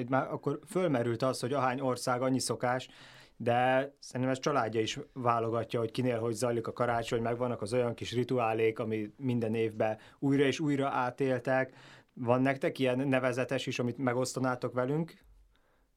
itt 0.00 0.08
már 0.08 0.32
akkor 0.32 0.58
fölmerült 0.68 1.22
az, 1.22 1.40
hogy 1.40 1.52
ahány 1.52 1.80
ország, 1.80 2.22
annyi 2.22 2.38
szokás, 2.38 2.88
de 3.36 3.92
szerintem 3.98 4.30
ez 4.30 4.38
családja 4.40 4.80
is 4.80 4.98
válogatja, 5.12 5.80
hogy 5.80 5.90
kinél 5.90 6.18
hogy 6.18 6.32
zajlik 6.34 6.66
a 6.66 6.72
karácsony, 6.72 7.22
meg 7.22 7.36
vannak 7.36 7.62
az 7.62 7.72
olyan 7.72 7.94
kis 7.94 8.12
rituálék, 8.12 8.78
ami 8.78 9.10
minden 9.16 9.54
évben 9.54 9.98
újra 10.18 10.42
és 10.44 10.60
újra 10.60 10.88
átéltek. 10.88 11.72
Van 12.14 12.42
nektek 12.42 12.78
ilyen 12.78 13.08
nevezetes 13.08 13.66
is, 13.66 13.78
amit 13.78 13.98
megosztanátok 13.98 14.72
velünk? 14.74 15.14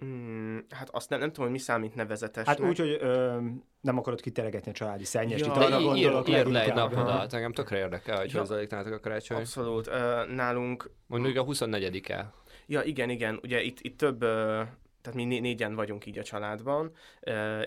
Mm, 0.06 0.58
hát 0.70 0.90
azt 0.90 1.10
nem, 1.10 1.20
nem 1.20 1.28
tudom, 1.28 1.44
hogy 1.46 1.54
mi 1.54 1.62
számít 1.62 1.96
nevezetes. 1.96 2.48
Hát 2.48 2.60
úgy, 2.60 2.80
hogy 2.80 2.98
ö, 3.02 3.38
nem 3.82 3.98
akarod 3.98 4.22
kiteregetni 4.22 4.72
a 4.72 4.74
családi 4.74 5.04
szennyest, 5.04 5.46
Ja. 5.46 5.52
itt 5.52 5.58
arra 5.58 5.80
ír, 5.80 5.84
gondolok 5.86 6.28
ír 6.28 6.34
le 6.34 6.40
egy 6.40 6.52
leginkább. 6.52 6.92
napodat, 6.92 7.34
engem 7.34 7.54
tökre 7.54 7.78
érdekel, 7.78 8.18
hogy 8.18 8.34
Ja. 8.34 8.44
nálatok 8.70 8.94
a 8.94 9.00
karácsony. 9.00 9.38
Abszolút. 9.38 9.88
Ö, 9.88 10.26
nálunk 10.34 10.92
Mondjuk 11.08 11.38
a 11.38 11.44
24-e. 11.44 12.34
Ja, 12.66 12.82
igen, 12.82 13.10
igen. 13.10 13.40
Ugye 13.44 13.62
itt, 13.62 13.80
itt 13.82 13.98
több, 13.98 14.20
tehát 14.20 15.14
mi 15.14 15.24
né- 15.24 15.42
négyen 15.42 15.76
vagyunk 15.76 16.06
így 16.06 16.18
a 16.18 16.24
családban, 16.24 16.92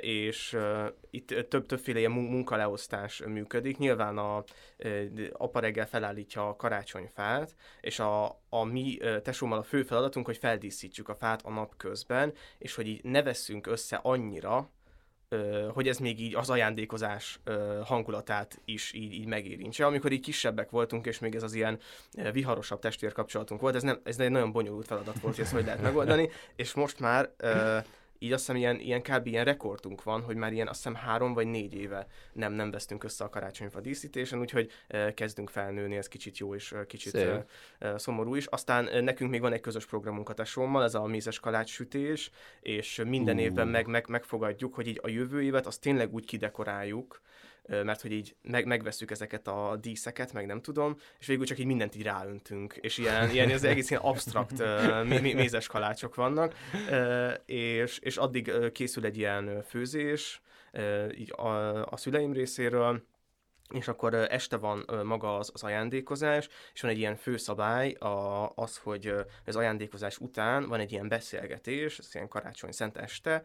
és 0.01 0.57
itt 1.11 1.27
több 1.49 1.67
többféle 1.67 1.99
ilyen 1.99 2.11
mun- 2.11 2.31
munkaleosztás 2.31 3.23
működik. 3.27 3.79
Nyilván 3.79 4.19
a 4.19 4.45
apa 5.33 5.61
reggel 5.61 5.87
felállítja 5.87 6.49
a 6.49 6.57
karácsonyfát, 6.57 7.55
és 7.81 7.99
a, 7.99 8.41
a 8.49 8.65
mi 8.65 8.99
tesómmal 9.23 9.59
a 9.59 9.63
fő 9.63 9.83
feladatunk, 9.83 10.27
hogy 10.27 10.37
feldíszítsük 10.37 11.09
a 11.09 11.15
fát 11.15 11.43
a 11.43 11.51
nap 11.51 11.77
közben, 11.77 12.33
és 12.59 12.75
hogy 12.75 12.87
így 12.87 13.05
ne 13.05 13.23
vesszünk 13.23 13.67
össze 13.67 13.97
annyira, 14.03 14.71
hogy 15.73 15.89
ez 15.89 15.99
még 15.99 16.21
így 16.21 16.35
az 16.35 16.51
ajándékozás 16.51 17.41
hangulatát 17.85 18.61
is 18.65 18.93
így, 18.93 19.13
így 19.13 19.27
megérintse. 19.27 19.87
Amikor 19.87 20.13
így 20.13 20.21
kisebbek 20.21 20.71
voltunk, 20.71 21.07
és 21.07 21.19
még 21.19 21.35
ez 21.35 21.43
az 21.43 21.55
ilyen 21.55 21.79
viharosabb 22.33 22.79
testvérkapcsolatunk 22.79 23.61
volt, 23.61 23.75
ez, 23.75 23.83
nem, 23.83 24.01
ez 24.05 24.19
egy 24.19 24.31
nagyon 24.31 24.53
bonyolult 24.53 24.87
feladat 24.87 25.21
volt, 25.21 25.35
hogy 25.35 25.45
ezt 25.45 25.53
hogy 25.53 25.65
lehet 25.65 25.83
megoldani, 25.83 26.31
és 26.57 26.75
most 26.75 27.01
már 27.01 27.31
így 28.19 28.33
azt 28.33 28.47
hiszem 28.47 28.57
ilyen, 28.57 28.81
ilyen 28.81 29.03
kb. 29.03 29.27
ilyen 29.27 29.45
rekordunk 29.45 30.03
van, 30.03 30.23
hogy 30.23 30.37
már 30.37 30.53
ilyen 30.53 30.69
azt 30.69 30.77
hiszem 30.77 30.95
három 30.95 31.35
vagy 31.35 31.47
négy 31.47 31.75
éve 31.75 32.07
nem, 32.33 32.53
nem 32.53 32.71
vesztünk 32.71 33.05
össze 33.05 33.25
a 33.25 33.29
karácsonyfa 33.29 33.81
díszítésen, 33.81 34.41
úgyhogy 34.41 34.71
kezdünk 35.15 35.51
felnőni, 35.51 35.97
ez 35.97 36.09
kicsit 36.09 36.39
jó 36.39 36.55
és 36.55 36.75
kicsit 36.87 37.13
Szép. 37.13 37.45
szomorú 37.97 38.35
is. 38.35 38.47
Aztán 38.47 39.05
nekünk 39.05 39.31
még 39.31 39.41
van 39.41 39.53
egy 39.53 39.61
közös 39.61 39.87
programunk 39.87 40.29
a 40.29 40.35
tesómmal, 40.35 40.83
ez 40.85 40.95
a 40.95 41.05
mézes 41.05 41.41
kalács 41.41 41.71
sütés, 41.71 42.31
és 42.61 43.03
minden 43.07 43.37
Ú. 43.37 43.41
évben 43.41 43.69
meg, 43.69 43.87
meg, 43.87 44.09
megfogadjuk, 44.09 44.75
hogy 44.75 44.87
így 44.87 45.01
a 45.03 45.09
jövő 45.09 45.43
évet 45.43 45.67
azt 45.67 45.81
tényleg 45.81 46.15
úgy 46.15 46.27
kidekoráljuk, 46.27 47.21
mert 47.69 48.01
hogy 48.01 48.13
így 48.13 48.37
meg, 48.43 48.67
megveszük 48.67 49.11
ezeket 49.11 49.49
a 49.49 49.77
díszeket, 49.81 50.33
meg 50.33 50.47
nem 50.47 50.61
tudom, 50.61 50.97
és 51.19 51.27
végül 51.27 51.47
csak 51.47 51.59
így 51.59 51.67
mindent 51.67 51.95
így 51.95 52.03
ráöntünk, 52.03 52.77
és 52.81 52.99
ilyen, 52.99 53.31
ilyen 53.31 53.51
az 53.51 53.65
egész 53.65 53.91
ilyen 53.91 54.03
mé- 55.07 55.35
mézes 55.35 55.67
kalácsok 55.67 56.15
vannak, 56.15 56.55
és, 57.47 57.99
és 57.99 58.17
addig 58.17 58.53
készül 58.73 59.05
egy 59.05 59.17
ilyen 59.17 59.63
főzés, 59.63 60.41
így 61.19 61.33
a, 61.37 61.85
a 61.85 61.97
szüleim 61.97 62.33
részéről, 62.33 63.03
és 63.71 63.89
akkor 63.89 64.15
este 64.15 64.57
van 64.57 64.85
maga 65.05 65.37
az, 65.37 65.51
az 65.53 65.63
ajándékozás, 65.63 66.49
és 66.75 66.81
van 66.81 66.91
egy 66.91 66.99
ilyen 66.99 67.17
főszabály, 67.17 67.93
a, 67.93 68.53
az, 68.55 68.77
hogy 68.77 69.15
az 69.47 69.57
ajándékozás 69.57 70.19
után 70.19 70.69
van 70.69 70.81
egy 70.81 70.93
ilyen 70.93 71.09
beszélgetés, 71.09 71.99
ez 71.99 72.15
ilyen 72.15 72.29
karácsony 72.29 72.73
szent 72.73 72.97
este, 72.97 73.45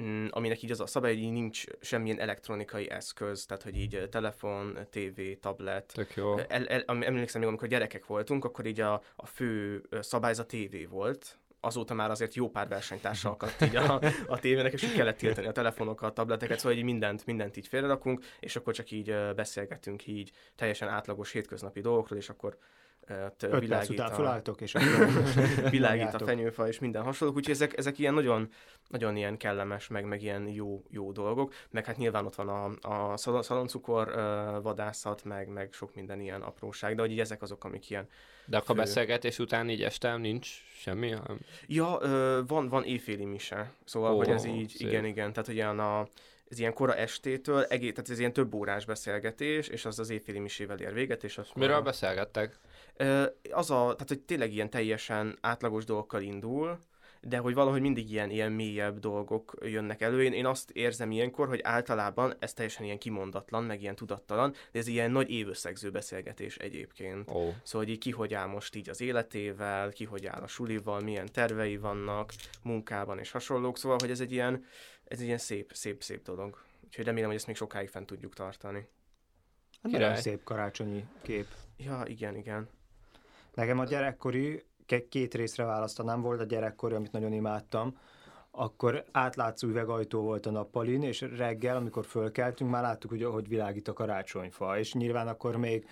mm, 0.00 0.26
aminek 0.30 0.62
így 0.62 0.70
az 0.70 0.80
a 0.80 0.86
szabály, 0.86 1.14
hogy 1.14 1.22
így 1.22 1.32
nincs 1.32 1.64
semmilyen 1.80 2.20
elektronikai 2.20 2.90
eszköz, 2.90 3.46
tehát 3.46 3.62
hogy 3.62 3.76
így 3.76 4.08
telefon, 4.10 4.78
tévé, 4.90 5.34
tablet, 5.34 5.92
Tök 5.94 6.14
jó. 6.14 6.38
el, 6.38 6.66
el, 6.66 6.84
emlékszem 6.86 7.40
még, 7.40 7.48
amikor 7.48 7.68
gyerekek 7.68 8.06
voltunk, 8.06 8.44
akkor 8.44 8.66
így 8.66 8.80
a, 8.80 9.02
a 9.16 9.26
fő 9.26 9.82
ö, 9.88 10.02
szabályzat 10.02 10.46
tévé 10.46 10.84
volt, 10.84 11.38
azóta 11.60 11.94
már 11.94 12.10
azért 12.10 12.34
jó 12.34 12.50
pár 12.50 12.68
versenytársa 12.68 13.30
akadt 13.30 13.60
így 13.60 13.76
a, 13.76 14.00
a 14.26 14.38
tévének, 14.38 14.72
és 14.72 14.82
így 14.82 14.94
kellett 14.94 15.16
tiltani 15.16 15.46
a 15.46 15.52
telefonokat, 15.52 16.10
a 16.10 16.12
tableteket, 16.12 16.58
szóval 16.58 16.78
így 16.78 16.84
mindent, 16.84 17.26
mindent 17.26 17.56
így 17.56 17.66
félrerakunk, 17.66 18.24
és 18.40 18.56
akkor 18.56 18.74
csak 18.74 18.90
így 18.90 19.14
beszélgetünk 19.36 20.06
így 20.06 20.32
teljesen 20.54 20.88
átlagos 20.88 21.32
hétköznapi 21.32 21.80
dolgokról, 21.80 22.18
és 22.18 22.28
akkor 22.28 22.58
ö, 23.08 23.26
t- 23.36 23.42
Öt 23.42 23.60
világít 23.60 23.90
után 23.90 24.10
a, 24.10 24.14
felálltok, 24.14 24.60
és 24.60 24.76
világít 25.70 26.14
a 26.14 26.18
fenyőfa, 26.24 26.68
és 26.68 26.78
minden 26.78 27.02
hasonló, 27.02 27.34
úgyhogy 27.34 27.54
ezek, 27.54 27.76
ezek 27.76 27.98
ilyen 27.98 28.14
nagyon, 28.14 28.48
nagyon 28.88 29.16
ilyen 29.16 29.36
kellemes, 29.36 29.88
meg, 29.88 30.04
meg 30.04 30.22
ilyen 30.22 30.48
jó, 30.48 30.82
jó 30.90 31.12
dolgok, 31.12 31.52
meg 31.70 31.84
hát 31.84 31.96
nyilván 31.96 32.26
ott 32.26 32.34
van 32.34 32.48
a, 32.48 32.88
a 33.12 33.16
szalon- 33.16 33.42
szaloncukor 33.44 34.12
vadászat, 34.62 35.24
meg, 35.24 35.48
meg 35.48 35.72
sok 35.72 35.94
minden 35.94 36.20
ilyen 36.20 36.42
apróság, 36.42 36.94
de 36.94 37.00
hogy 37.02 37.10
így 37.10 37.20
ezek 37.20 37.42
azok, 37.42 37.64
amik 37.64 37.90
ilyen 37.90 38.08
De 38.46 38.56
akkor 38.56 38.74
fő. 38.76 38.80
beszélgetés 38.82 39.38
után 39.38 39.68
így 39.68 39.82
este 39.82 40.16
nincs 40.16 40.48
semmi? 40.74 41.10
hanem- 41.10 41.40
Ja, 41.66 41.98
ö, 42.00 42.40
van, 42.46 42.68
van 42.68 42.84
éjféli 42.84 43.24
mise, 43.24 43.72
szóval, 43.84 44.12
Ó, 44.12 44.16
hogy 44.16 44.28
ez 44.28 44.44
így, 44.44 44.68
szép. 44.70 44.88
igen, 44.88 45.04
igen, 45.04 45.30
tehát 45.30 45.46
hogy 45.46 45.54
ilyen 45.54 45.78
a, 45.78 46.08
ez 46.48 46.58
ilyen 46.58 46.72
kora 46.72 46.94
estétől, 46.94 47.62
egész, 47.62 47.92
tehát 47.92 48.10
ez 48.10 48.18
ilyen 48.18 48.32
több 48.32 48.54
órás 48.54 48.84
beszélgetés, 48.84 49.68
és 49.68 49.84
az 49.84 49.98
az 49.98 50.10
éjféli 50.10 50.38
misével 50.38 50.78
ér 50.78 50.92
véget, 50.92 51.24
és 51.24 51.38
akkor... 51.38 51.62
Miről 51.62 51.80
beszélgettek? 51.80 52.58
Az 53.50 53.70
a, 53.70 53.82
tehát 53.82 54.08
hogy 54.08 54.20
tényleg 54.20 54.52
ilyen 54.52 54.70
teljesen 54.70 55.38
átlagos 55.40 55.84
dolgokkal 55.84 56.22
indul, 56.22 56.78
de 57.28 57.38
hogy 57.38 57.54
valahogy 57.54 57.80
mindig 57.80 58.10
ilyen, 58.10 58.30
ilyen 58.30 58.52
mélyebb 58.52 58.98
dolgok 58.98 59.54
jönnek 59.62 60.02
elő. 60.02 60.22
Én, 60.22 60.32
én 60.32 60.46
azt 60.46 60.70
érzem 60.70 61.10
ilyenkor, 61.10 61.48
hogy 61.48 61.60
általában 61.62 62.34
ez 62.38 62.52
teljesen 62.52 62.84
ilyen 62.84 62.98
kimondatlan, 62.98 63.64
meg 63.64 63.80
ilyen 63.80 63.94
tudattalan, 63.94 64.54
de 64.72 64.78
ez 64.78 64.86
ilyen 64.86 65.10
nagy 65.10 65.30
évösszegző 65.30 65.90
beszélgetés 65.90 66.56
egyébként. 66.56 67.30
Ó, 67.30 67.48
Szóval, 67.62 67.86
hogy 67.86 67.88
így 67.88 67.98
ki 67.98 68.10
hogy 68.10 68.34
áll 68.34 68.46
most 68.46 68.74
így 68.74 68.88
az 68.88 69.00
életével, 69.00 69.90
ki 69.90 70.04
hogy 70.04 70.26
áll 70.26 70.42
a 70.42 70.46
sulival, 70.46 71.00
milyen 71.00 71.28
tervei 71.32 71.76
vannak, 71.76 72.32
munkában 72.62 73.18
és 73.18 73.30
hasonlók. 73.30 73.78
Szóval, 73.78 73.96
hogy 74.00 74.10
ez 74.10 74.20
egy 74.20 74.32
ilyen, 74.32 74.64
ez 75.04 75.18
egy 75.18 75.26
ilyen 75.26 75.38
szép, 75.38 75.72
szép, 75.74 76.02
szép 76.02 76.22
dolog. 76.22 76.64
Úgyhogy 76.84 77.04
remélem, 77.04 77.28
hogy 77.28 77.38
ezt 77.38 77.46
még 77.46 77.56
sokáig 77.56 77.88
fent 77.88 78.06
tudjuk 78.06 78.34
tartani. 78.34 78.88
Hát 79.82 79.92
Király. 79.92 80.00
Nagyon 80.00 80.22
szép 80.22 80.44
karácsonyi 80.44 81.04
kép. 81.22 81.46
Ja, 81.76 82.02
igen, 82.06 82.36
igen. 82.36 82.68
Nekem 83.54 83.78
a 83.78 83.84
gyerekkori, 83.84 84.64
két 85.08 85.34
részre 85.34 85.64
választanám, 85.64 86.20
volt 86.20 86.40
a 86.40 86.44
gyerekkori, 86.44 86.94
amit 86.94 87.12
nagyon 87.12 87.32
imádtam, 87.32 87.96
akkor 88.50 89.04
átlátszó 89.12 89.68
üvegajtó 89.68 90.20
volt 90.20 90.46
a 90.46 90.50
nappalin, 90.50 91.02
és 91.02 91.20
reggel, 91.36 91.76
amikor 91.76 92.04
fölkeltünk, 92.04 92.70
már 92.70 92.82
láttuk, 92.82 93.10
hogy, 93.10 93.24
hogy 93.24 93.48
világít 93.48 93.88
a 93.88 93.92
karácsonyfa, 93.92 94.78
és 94.78 94.92
nyilván 94.92 95.28
akkor 95.28 95.56
még 95.56 95.86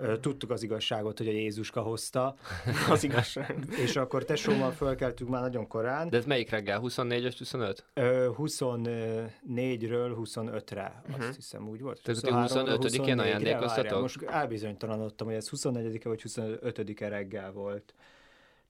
ö, 0.00 0.18
tudtuk 0.18 0.50
az 0.50 0.62
igazságot, 0.62 1.18
hogy 1.18 1.28
a 1.28 1.30
Jézuska 1.30 1.80
hozta, 1.80 2.34
Az 2.90 3.04
igazság. 3.04 3.64
és 3.84 3.96
akkor 3.96 4.24
tesómmal 4.24 4.70
fölkeltünk 4.70 5.30
már 5.30 5.40
nagyon 5.42 5.66
korán, 5.66 6.08
de 6.10 6.16
ez 6.16 6.24
melyik 6.24 6.50
reggel? 6.50 6.78
24 6.78 7.36
25? 7.38 7.84
Ö, 7.94 8.30
24-ről 8.38 10.16
25-re, 10.18 11.02
azt 11.08 11.18
Mhm. 11.18 11.30
hiszem 11.34 11.68
úgy 11.68 11.80
volt. 11.80 12.02
Tehát 12.02 12.20
ti 12.20 12.30
23-ról 12.30 12.78
25-én 12.80 13.16
24-re, 13.16 13.22
ajándékoztatok? 13.22 14.00
Most 14.00 14.22
elbizonytalanodtam, 14.22 15.26
hogy 15.26 15.36
ez 15.36 15.48
24-e 15.50 16.08
vagy 16.08 16.22
25-e 16.22 17.08
reggel 17.08 17.52
volt. 17.52 17.94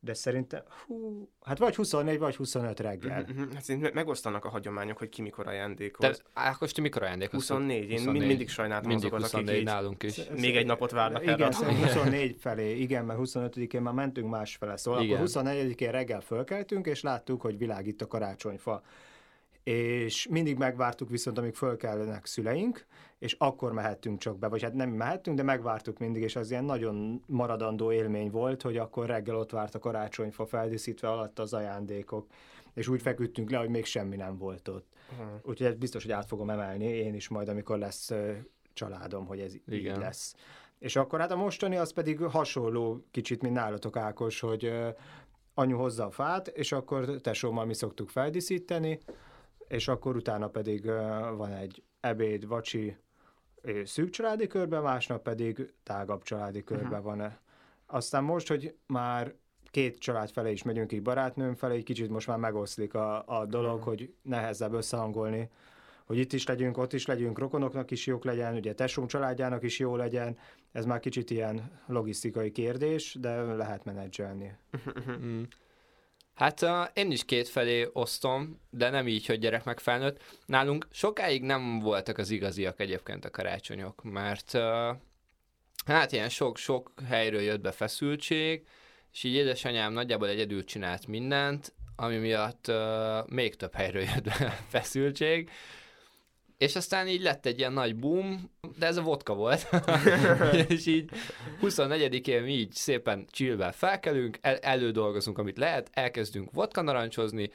De 0.05 0.15
szerintem, 0.15 0.63
hú, 0.87 1.29
hát 1.43 1.59
vagy 1.59 1.75
24, 1.75 2.19
vagy 2.19 2.37
25 2.37 2.81
reggel. 2.81 3.21
Mhm, 3.21 3.41
mhm. 3.41 3.53
Hát 3.53 3.63
szerintem 3.63 3.91
megosztanak 3.95 4.45
a 4.45 4.49
hagyományok, 4.49 4.99
hogy 4.99 5.09
ki 5.09 5.23
mikor 5.23 5.45
Te, 5.45 5.51
ajándékoz. 5.51 6.23
Ákos, 6.33 6.73
ti 6.73 6.81
mikor 6.81 7.03
ajándékoztok? 7.03 7.57
24. 7.57 7.91
Én 7.91 7.97
24. 7.99 8.27
mindig 8.27 8.49
sajnáltam 8.49 8.89
Mindig 8.89 9.13
azokat, 9.13 9.33
akik 9.33 9.47
24 9.47 9.61
így 9.61 9.67
nálunk 9.67 10.03
is. 10.03 10.21
még 10.37 10.57
egy 10.57 10.67
napot 10.67 10.91
várnak 10.91 11.23
erre. 11.23 11.33
Igen, 11.35 11.53
szerintem 11.53 11.87
24 11.87 12.37
felé, 12.41 12.77
igen, 12.77 13.05
mert 13.05 13.19
25-én 13.23 13.83
már 13.83 13.95
mentünk 13.95 14.31
másfele. 14.31 14.77
Szóval 14.77 15.03
Igen. 15.03 15.17
akkor 15.17 15.29
24-én 15.29 15.91
reggel 15.91 16.21
fölkeltünk, 16.21 16.87
és 16.87 17.03
láttuk, 17.03 17.41
hogy 17.41 17.59
világít 17.59 18.03
a 18.03 18.07
karácsonyfa. 18.07 18.83
És 19.65 20.27
mindig 20.27 20.57
megvártuk 20.57 21.09
viszont, 21.09 21.39
amíg 21.39 21.55
fölkellenek 21.55 22.27
szüleink, 22.27 22.87
és 23.19 23.37
akkor 23.39 23.73
mehettünk 23.73 24.19
csak 24.19 24.39
be, 24.39 24.49
vagy 24.49 24.63
hát 24.63 24.75
nem 24.75 24.91
mehettünk, 24.91 25.37
de 25.37 25.43
megvártuk 25.43 25.99
mindig, 25.99 26.23
és 26.23 26.37
az 26.37 26.51
ilyen 26.51 26.65
nagyon 26.65 27.23
maradandó 27.27 27.93
élmény 27.93 28.31
volt, 28.31 28.63
hogy 28.63 28.77
akkor 28.77 29.07
reggel 29.07 29.37
ott 29.37 29.51
várt 29.51 29.75
a 29.75 29.79
karácsonyfa 29.79 30.47
feldíszítve 30.47 31.11
alatt 31.11 31.39
az 31.39 31.53
ajándékok, 31.53 32.27
és 32.75 32.89
úgy 32.89 33.03
feküdtünk 33.03 33.51
le, 33.51 33.59
hogy 33.59 33.69
még 33.69 33.85
semmi 33.85 34.17
nem 34.17 34.37
volt 34.39 34.69
ott. 34.69 34.93
Aha. 35.19 35.41
Úgyhogy 35.43 35.67
ez 35.67 35.75
biztos, 35.75 36.03
hogy 36.03 36.13
át 36.13 36.27
fogom 36.27 36.51
emelni 36.51 36.85
én 36.85 37.15
is 37.15 37.29
majd, 37.29 37.49
amikor 37.49 37.79
lesz 37.79 38.13
családom, 38.73 39.27
hogy 39.27 39.41
ez 39.41 39.55
Igen. 39.67 39.95
így 39.95 40.01
lesz. 40.01 40.35
És 40.79 40.97
akkor 40.97 41.21
hát 41.21 41.31
a 41.31 41.37
mostani 41.37 41.77
az 41.77 41.93
pedig 41.93 42.23
hasonló 42.23 43.05
kicsit, 43.11 43.43
mint 43.43 43.55
nálatok 43.55 43.97
Ákos, 43.97 44.41
hogy 44.41 44.73
anyu 45.55 45.77
hozza 45.77 46.07
a 46.07 46.11
fát, 46.11 46.49
és 46.49 46.73
akkor 46.73 47.21
tesómmal 47.21 47.65
mi 47.65 47.75
szoktuk 47.75 48.09
feldíszíteni, 48.09 48.99
és 49.75 49.89
akkor 49.89 50.17
utána 50.17 50.49
pedig 50.49 50.85
van 51.37 51.53
egy 51.53 51.83
ebéd, 52.01 52.47
vacsi, 52.47 52.97
szűk 53.85 54.11
családi 54.11 54.47
körben, 54.47 54.83
másnap 54.83 55.23
pedig 55.23 55.73
tágabb 55.83 56.23
családi 56.23 56.65
körben 56.65 57.03
van. 57.03 57.39
Aztán 57.87 58.25
most, 58.25 58.49
hogy 58.49 58.75
már 58.87 59.35
két 59.71 59.99
család 59.99 60.31
felé 60.31 60.53
is 60.53 60.63
megyünk 60.63 60.93
így 60.93 61.03
barátnőm 61.03 61.55
felé, 61.55 61.77
egy 61.77 61.83
kicsit 61.83 62.09
most 62.09 62.27
már 62.27 62.39
megoszlik 62.39 62.95
a, 62.95 63.25
a 63.27 63.47
dolog, 63.47 63.83
hogy 63.83 64.15
nehezebb 64.23 64.73
összehangolni, 64.73 65.51
hogy 66.05 66.19
itt 66.19 66.33
is 66.33 66.47
legyünk, 66.47 66.79
ott 66.79 66.93
is 66.93 67.07
legyünk, 67.07 67.39
rokonoknak 67.39 67.91
is 67.91 68.07
jók 68.07 68.25
legyen, 68.25 68.55
ugye 68.55 68.75
tesóm 68.75 69.07
családjának 69.07 69.63
is 69.63 69.79
jó 69.79 69.97
legyen, 69.97 70.39
ez 70.73 70.85
már 70.85 71.01
kicsit 71.01 71.31
ilyen 71.31 71.81
logisztikai 71.87 72.51
kérdés, 72.51 73.17
de 73.21 73.43
lehet 73.43 73.85
menedzselni. 73.85 74.57
Mm. 75.11 75.43
Hát 76.35 76.67
én 76.95 77.11
is 77.11 77.25
kétfelé 77.25 77.89
osztom, 77.93 78.61
de 78.71 78.91
nem 78.91 79.09
így, 79.09 79.27
hogy 79.27 79.39
gyerek 79.39 79.65
meg 79.65 79.81
felnőtt. 79.81 80.23
Nálunk 80.47 80.87
sokáig 80.91 81.43
nem 81.43 81.79
voltak 81.79 82.19
az 82.19 82.31
igaziak 82.31 82.81
egyébként 82.81 83.25
a 83.25 83.31
karácsonyok, 83.31 84.03
mert 84.03 84.53
hát 85.87 86.13
ilyen 86.13 86.29
sok-sok 86.29 86.93
helyről 87.09 87.41
jött 87.41 87.61
be 87.61 87.73
feszültség, 87.73 88.67
és 89.13 89.25
így 89.25 89.35
édesanyám 89.35 89.93
nagyjából 89.93 90.29
egyedül 90.29 90.65
csinált 90.65 91.07
mindent, 91.07 91.73
ami 91.97 92.17
miatt 92.17 92.69
uh, 92.69 93.29
még 93.29 93.57
több 93.57 93.75
helyről 93.75 94.03
jött 94.03 94.25
be 94.25 94.63
feszültség, 94.69 95.51
és 96.59 96.77
aztán 96.77 97.09
így 97.09 97.23
lett 97.23 97.47
egy 97.47 97.59
ilyen 97.59 97.73
nagy 97.73 97.97
boom, 97.97 98.51
de 98.79 98.87
ez 98.87 98.97
a 98.97 99.03
vodka 99.03 99.35
volt. 99.35 99.69
és 100.69 100.87
így 100.87 101.11
24-én 101.63 102.43
mi 102.43 102.53
így 102.53 102.73
szépen 102.73 103.27
chillben 103.31 103.73
felkelünk, 103.73 104.39
el- 104.41 104.57
elődolgozunk, 104.57 105.39
amit 105.39 105.59
lehet, 105.59 105.91
elkezdünk 105.93 106.53
vodka 106.53 106.83
narancsozni, 106.83 107.51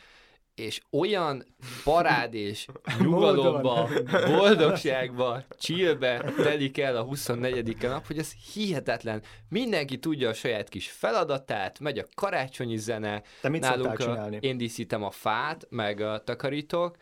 és 0.55 0.81
olyan 0.91 1.43
parád 1.83 2.33
és 2.33 2.65
nyugalomba, 2.99 3.89
boldogságba, 4.25 5.43
chillbe 5.57 6.33
telik 6.37 6.77
el 6.77 6.95
a 6.97 7.03
24. 7.03 7.77
nap, 7.81 8.07
hogy 8.07 8.17
ez 8.17 8.31
hihetetlen. 8.53 9.21
Mindenki 9.49 9.97
tudja 9.99 10.29
a 10.29 10.33
saját 10.33 10.69
kis 10.69 10.89
feladatát, 10.89 11.79
megy 11.79 11.97
a 11.99 12.05
karácsonyi 12.15 12.77
zene. 12.77 13.21
Te 13.41 13.49
mit 13.49 13.61
Nálunk 13.61 13.99
a- 13.99 14.03
csinálni? 14.03 14.37
Én 14.41 14.57
díszítem 14.57 15.03
a 15.03 15.11
fát, 15.11 15.67
meg 15.69 16.01
a 16.01 16.23
takarítok, 16.23 16.95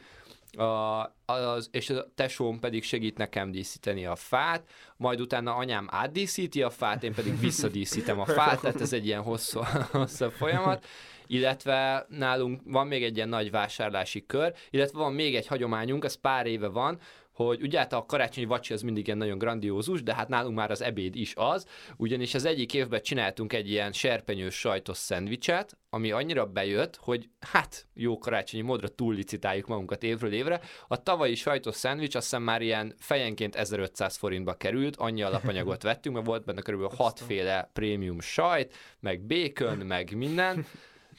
a, 0.52 1.02
az, 1.26 1.70
és 1.72 1.90
a 1.90 2.06
tesóm 2.16 2.60
pedig 2.60 2.84
segít 2.84 3.18
nekem 3.18 3.52
díszíteni 3.52 4.06
a 4.06 4.16
fát, 4.16 4.68
majd 4.98 5.22
utána 5.22 5.56
anyám 5.56 5.88
átdíszíti 5.92 6.62
a 6.62 6.70
fát, 6.70 7.04
én 7.04 7.14
pedig 7.14 7.40
visszadíszítem 7.40 8.20
a 8.20 8.26
fát, 8.26 8.62
tehát 8.62 8.82
ez 8.82 8.94
egy 8.94 9.06
ilyen 9.06 9.22
hosszú, 9.22 9.62
hosszabb 9.92 10.32
folyamat, 10.32 10.86
illetve 11.28 12.06
nálunk 12.10 12.62
van 12.64 12.88
még 12.88 13.04
egy 13.04 13.16
ilyen 13.16 13.30
nagy 13.30 13.52
vásárlási 13.52 14.26
kör, 14.26 14.54
illetve 14.70 15.00
van 15.00 15.14
még 15.14 15.36
egy 15.36 15.48
hagyományunk, 15.48 16.04
ez 16.04 16.16
pár 16.16 16.46
éve 16.46 16.68
van, 16.68 17.00
hogy 17.38 17.62
ugye 17.62 17.78
hát 17.78 17.94
a 17.94 18.06
karácsonyi 18.06 18.46
vacsi 18.46 18.74
az 18.74 18.82
mindig 18.82 19.06
ilyen 19.06 19.18
nagyon 19.18 19.38
grandiózus, 19.38 20.04
de 20.04 20.14
hát 20.14 20.28
nálunk 20.28 20.56
már 20.56 20.72
az 20.72 20.82
ebéd 20.82 21.16
is 21.16 21.34
az, 21.36 21.68
ugyanis 21.98 22.34
az 22.34 22.46
egyik 22.46 22.74
évben 22.74 23.02
csináltunk 23.02 23.54
egy 23.54 23.70
ilyen 23.70 23.92
serpenyős 23.92 24.56
sajtos 24.56 24.98
szendvicset, 24.98 25.78
ami 25.90 26.12
annyira 26.12 26.46
bejött, 26.46 26.96
hogy 26.96 27.30
hát 27.40 27.88
jó 27.94 28.18
karácsonyi 28.18 28.64
módra 28.64 28.88
túllicitáljuk 28.88 29.68
magunkat 29.68 30.04
évről 30.04 30.34
évre. 30.34 30.62
A 30.88 31.04
tavalyi 31.04 31.36
sajtos 31.36 31.76
szendvics 31.76 32.16
azt 32.16 32.26
hiszem 32.26 32.44
már 32.44 32.62
ilyen 32.62 32.94
fejenként 33.00 33.56
1500 33.56 34.16
forintba 34.16 34.54
került, 34.54 34.96
annyi 34.96 35.24
alapanyagot 35.24 35.84
vettünk, 35.84 36.16
mert 36.16 36.28
volt 36.28 36.46
benne 36.46 36.62
körülbelül 36.62 36.96
hatféle 36.98 37.70
prémium 37.74 38.20
sajt, 38.20 38.76
meg 39.00 39.22
bacon, 39.22 39.78
meg 39.78 40.16
minden. 40.16 40.66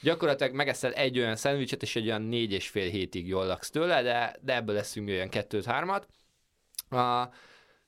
Gyakorlatilag 0.03 0.55
megeszel 0.55 0.93
egy 0.93 1.19
olyan 1.19 1.37
szendvicset, 1.37 1.83
és 1.83 1.97
egy 1.97 2.07
olyan 2.07 2.23
négy 2.23 2.53
és 2.53 2.69
fél 2.69 2.91
hétig 2.91 3.29
jól 3.29 3.47
laksz 3.47 3.71
tőle, 3.71 4.03
de, 4.03 4.37
de 4.41 4.55
ebből 4.55 4.75
leszünk 4.75 5.09
olyan 5.09 5.29
kettőt-hármat. 5.29 6.07
Uh, 6.91 7.33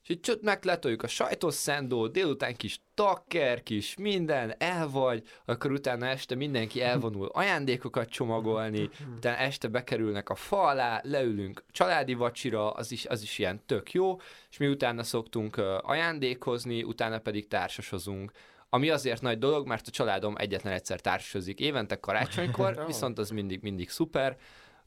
és 0.03 0.09
így 0.09 0.19
csöt 0.19 0.41
megletoljuk 0.41 1.03
a 1.03 1.07
sajtos 1.07 1.53
szendó, 1.53 2.07
délután 2.07 2.55
kis 2.55 2.81
takker, 2.93 3.63
kis 3.63 3.95
minden, 3.95 4.55
el 4.57 4.89
vagy, 4.89 5.23
akkor 5.45 5.71
utána 5.71 6.05
este 6.05 6.35
mindenki 6.35 6.81
elvonul 6.81 7.27
ajándékokat 7.27 8.09
csomagolni, 8.09 8.89
utána 9.15 9.37
este 9.37 9.67
bekerülnek 9.67 10.29
a 10.29 10.35
fa 10.35 10.61
alá, 10.61 11.01
leülünk 11.03 11.63
családi 11.71 12.13
vacsira, 12.13 12.71
az 12.71 12.91
is, 12.91 13.05
az 13.05 13.21
is 13.21 13.39
ilyen 13.39 13.61
tök 13.65 13.91
jó, 13.91 14.19
és 14.49 14.57
mi 14.57 14.67
utána 14.67 15.03
szoktunk 15.03 15.57
ajándékozni, 15.81 16.83
utána 16.83 17.19
pedig 17.19 17.47
társasozunk. 17.47 18.31
Ami 18.73 18.89
azért 18.89 19.21
nagy 19.21 19.37
dolog, 19.37 19.67
mert 19.67 19.87
a 19.87 19.91
családom 19.91 20.35
egyetlen 20.37 20.73
egyszer 20.73 20.99
társasozik 20.99 21.59
évente 21.59 21.99
karácsonykor, 21.99 22.83
viszont 22.91 23.17
az 23.17 23.29
mindig, 23.29 23.61
mindig 23.61 23.89
szuper. 23.89 24.37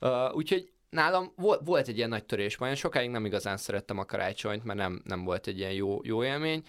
Uh, 0.00 0.34
úgyhogy 0.34 0.72
nálam 0.90 1.32
volt, 1.36 1.60
volt 1.64 1.88
egy 1.88 1.96
ilyen 1.96 2.08
nagy 2.08 2.24
törés, 2.24 2.56
majd 2.56 2.76
sokáig 2.76 3.10
nem 3.10 3.24
igazán 3.24 3.56
szerettem 3.56 3.98
a 3.98 4.04
karácsonyt, 4.04 4.64
mert 4.64 4.78
nem, 4.78 5.02
nem 5.04 5.24
volt 5.24 5.46
egy 5.46 5.58
ilyen 5.58 5.72
jó, 5.72 6.00
jó 6.02 6.24
élmény, 6.24 6.64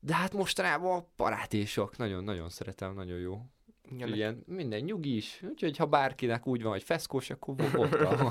de 0.00 0.14
hát 0.14 0.32
mostanában 0.32 0.98
a 0.98 1.06
parátésok, 1.16 1.96
nagyon-nagyon 1.96 2.48
szeretem, 2.48 2.94
nagyon 2.94 3.18
jó. 3.18 3.42
Igen, 3.92 4.02
Úgyhogy 4.02 4.16
ilyen 4.16 4.42
minden 4.46 4.80
nyugis, 4.80 5.42
úgyhogy 5.48 5.76
ha 5.76 5.86
bárkinek 5.86 6.46
úgy 6.46 6.62
van, 6.62 6.72
hogy 6.72 6.82
feszkós, 6.82 7.30
akkor 7.30 7.54
vo- 7.56 7.70
vodka. 7.72 8.30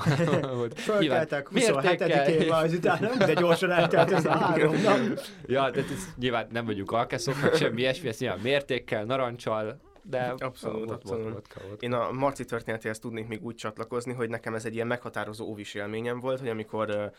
Fölkeltek 0.74 1.50
nyilván 1.50 1.84
mértékkel- 1.84 2.28
27-én, 2.28 2.52
az 2.52 2.72
utána, 2.74 3.16
de 3.16 3.34
gyorsan 3.34 3.70
eltelt 3.70 4.10
ez 4.10 4.24
a 4.24 4.36
három 4.36 4.74
nap. 4.82 5.20
Ja, 5.46 5.70
de 5.70 5.80
ez, 5.80 6.14
nyilván 6.16 6.46
nem 6.50 6.64
vagyunk 6.64 6.90
alkeszok, 6.92 7.40
meg 7.42 7.54
semmi 7.54 7.80
ilyesmi, 7.80 8.08
ezt 8.08 8.20
nyilván 8.20 8.38
mértékkel, 8.38 9.04
narancsal, 9.04 9.80
de 10.02 10.34
Abszolút, 10.38 10.76
volt, 10.76 10.90
abszolút. 10.90 11.22
Volt, 11.22 11.34
vodka, 11.34 11.60
vodka. 11.68 11.84
Én 11.84 11.92
a 11.92 12.12
Marci 12.12 12.44
történetéhez 12.44 12.98
tudnék 12.98 13.26
még 13.28 13.44
úgy 13.44 13.54
csatlakozni, 13.54 14.12
hogy 14.12 14.28
nekem 14.28 14.54
ez 14.54 14.64
egy 14.64 14.74
ilyen 14.74 14.86
meghatározó 14.86 15.46
óvis 15.46 15.74
élményem 15.74 16.20
volt, 16.20 16.38
hogy 16.38 16.48
amikor 16.48 17.12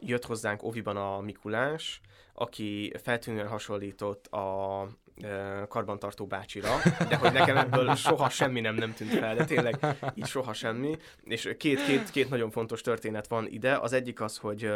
jött 0.00 0.24
hozzánk 0.24 0.62
Oviban 0.62 0.96
a 0.96 1.20
Mikulás, 1.20 2.00
aki 2.34 2.92
feltűnően 3.02 3.48
hasonlított 3.48 4.26
a 4.26 4.86
karbantartó 5.68 6.26
bácsira, 6.26 6.76
de 7.08 7.16
hogy 7.16 7.32
nekem 7.32 7.56
ebből 7.56 7.94
soha 7.94 8.28
semmi 8.28 8.60
nem, 8.60 8.74
nem 8.74 8.94
tűnt 8.94 9.10
fel, 9.10 9.34
de 9.34 9.44
tényleg 9.44 9.96
így 10.14 10.26
soha 10.26 10.52
semmi. 10.52 10.96
És 11.24 11.54
két, 11.58 11.84
két, 11.84 12.10
két 12.10 12.30
nagyon 12.30 12.50
fontos 12.50 12.80
történet 12.80 13.28
van 13.28 13.46
ide. 13.46 13.76
Az 13.76 13.92
egyik 13.92 14.20
az, 14.20 14.36
hogy 14.36 14.70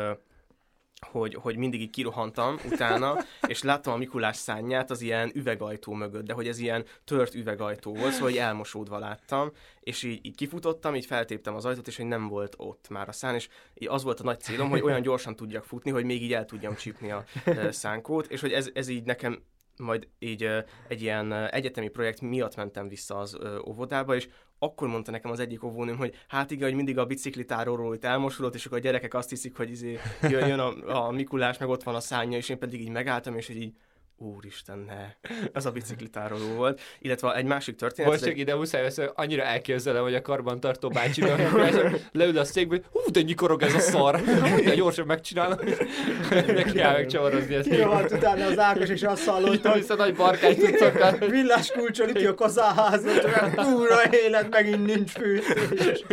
hogy, 1.10 1.34
hogy 1.34 1.56
mindig 1.56 1.80
így 1.80 1.90
kirohantam 1.90 2.56
utána, 2.64 3.16
és 3.46 3.62
láttam 3.62 3.92
a 3.92 3.96
Mikulás 3.96 4.36
szányát 4.36 4.90
az 4.90 5.00
ilyen 5.00 5.30
üvegajtó 5.34 5.92
mögött, 5.92 6.24
de 6.24 6.32
hogy 6.32 6.48
ez 6.48 6.58
ilyen 6.58 6.84
tört 7.04 7.34
üvegajtó 7.34 7.94
volt, 7.94 8.12
szóval 8.12 8.38
elmosódva 8.38 8.98
láttam, 8.98 9.52
és 9.80 10.02
így, 10.02 10.26
így 10.26 10.36
kifutottam, 10.36 10.94
így 10.94 11.06
feltéptem 11.06 11.54
az 11.54 11.64
ajtót, 11.64 11.86
és 11.86 11.96
hogy 11.96 12.06
nem 12.06 12.28
volt 12.28 12.54
ott 12.56 12.88
már 12.88 13.08
a 13.08 13.12
szán, 13.12 13.34
és 13.34 13.48
így 13.74 13.88
az 13.88 14.02
volt 14.02 14.20
a 14.20 14.24
nagy 14.24 14.40
célom, 14.40 14.70
hogy 14.70 14.80
olyan 14.80 15.02
gyorsan 15.02 15.36
tudjak 15.36 15.64
futni, 15.64 15.90
hogy 15.90 16.04
még 16.04 16.22
így 16.22 16.32
el 16.32 16.44
tudjam 16.44 16.74
csípni 16.74 17.10
a 17.10 17.24
szánkót, 17.70 18.26
és 18.26 18.40
hogy 18.40 18.52
ez, 18.52 18.70
ez 18.74 18.88
így 18.88 19.04
nekem 19.04 19.42
majd 19.82 20.08
így 20.18 20.48
egy 20.88 21.02
ilyen 21.02 21.32
egyetemi 21.32 21.88
projekt 21.88 22.20
miatt 22.20 22.56
mentem 22.56 22.88
vissza 22.88 23.18
az 23.18 23.38
óvodába, 23.66 24.14
és 24.14 24.28
akkor 24.58 24.88
mondta 24.88 25.10
nekem 25.10 25.30
az 25.30 25.40
egyik 25.40 25.64
óvónőm, 25.64 25.96
hogy 25.96 26.14
hát 26.28 26.50
igen, 26.50 26.66
hogy 26.66 26.76
mindig 26.76 26.98
a 26.98 27.06
biciklitáróról 27.06 27.94
itt 27.94 28.04
elmosolott, 28.04 28.54
és 28.54 28.66
akkor 28.66 28.78
a 28.78 28.80
gyerekek 28.80 29.14
azt 29.14 29.28
hiszik, 29.28 29.56
hogy 29.56 29.70
izé, 29.70 29.98
jön, 30.22 30.48
jön 30.48 30.58
a, 30.58 31.06
a 31.06 31.10
Mikulás, 31.10 31.58
meg 31.58 31.68
ott 31.68 31.82
van 31.82 31.94
a 31.94 32.00
szárnya, 32.00 32.36
és 32.36 32.48
én 32.48 32.58
pedig 32.58 32.80
így 32.80 32.90
megálltam, 32.90 33.36
és 33.36 33.46
hogy 33.46 33.56
így 33.56 33.74
úristen, 34.22 34.78
ne, 34.78 35.30
ez 35.52 35.66
a 35.66 35.70
biciklitároló 35.70 36.46
volt. 36.54 36.80
Illetve 36.98 37.34
egy 37.36 37.44
másik 37.44 37.76
történet. 37.76 38.10
Most 38.10 38.22
csak 38.24 38.32
egy- 38.32 38.38
ide 38.38 38.54
muszáj 38.54 38.84
össze, 38.84 39.10
annyira 39.14 39.42
elképzelem, 39.42 40.02
hogy 40.02 40.14
a 40.14 40.20
karbantartó 40.22 40.88
bácsi 40.88 41.22
leül 42.12 42.38
a 42.38 42.44
székbe, 42.44 42.74
hogy 42.74 42.84
hú, 43.04 43.10
de 43.10 43.20
nyikorog 43.20 43.62
ez 43.62 43.74
a 43.74 43.78
szar. 43.78 44.20
De 44.64 44.74
gyorsan 44.74 45.06
megcsinálom. 45.06 45.58
Neki 46.30 46.72
kell 46.72 46.92
megcsavarozni 46.92 47.54
ezt. 47.54 47.68
Kirohant 47.68 48.10
utána 48.10 48.44
az 48.46 48.58
Ákos, 48.58 48.88
és 48.88 49.02
azt 49.02 49.26
hallott, 49.28 49.66
Hogy 49.66 49.80
vissza 49.80 49.94
nagy 49.94 50.14
barkány 50.14 50.56
tudszokkal. 50.56 51.12
villás 51.28 51.70
kulcsol 51.70 52.08
itt 52.08 52.26
a 52.26 52.34
kazaházat, 52.34 53.26
túra 53.54 54.00
élet, 54.10 54.48
megint 54.50 54.86
nincs 54.86 55.10
fűtés. 55.10 56.04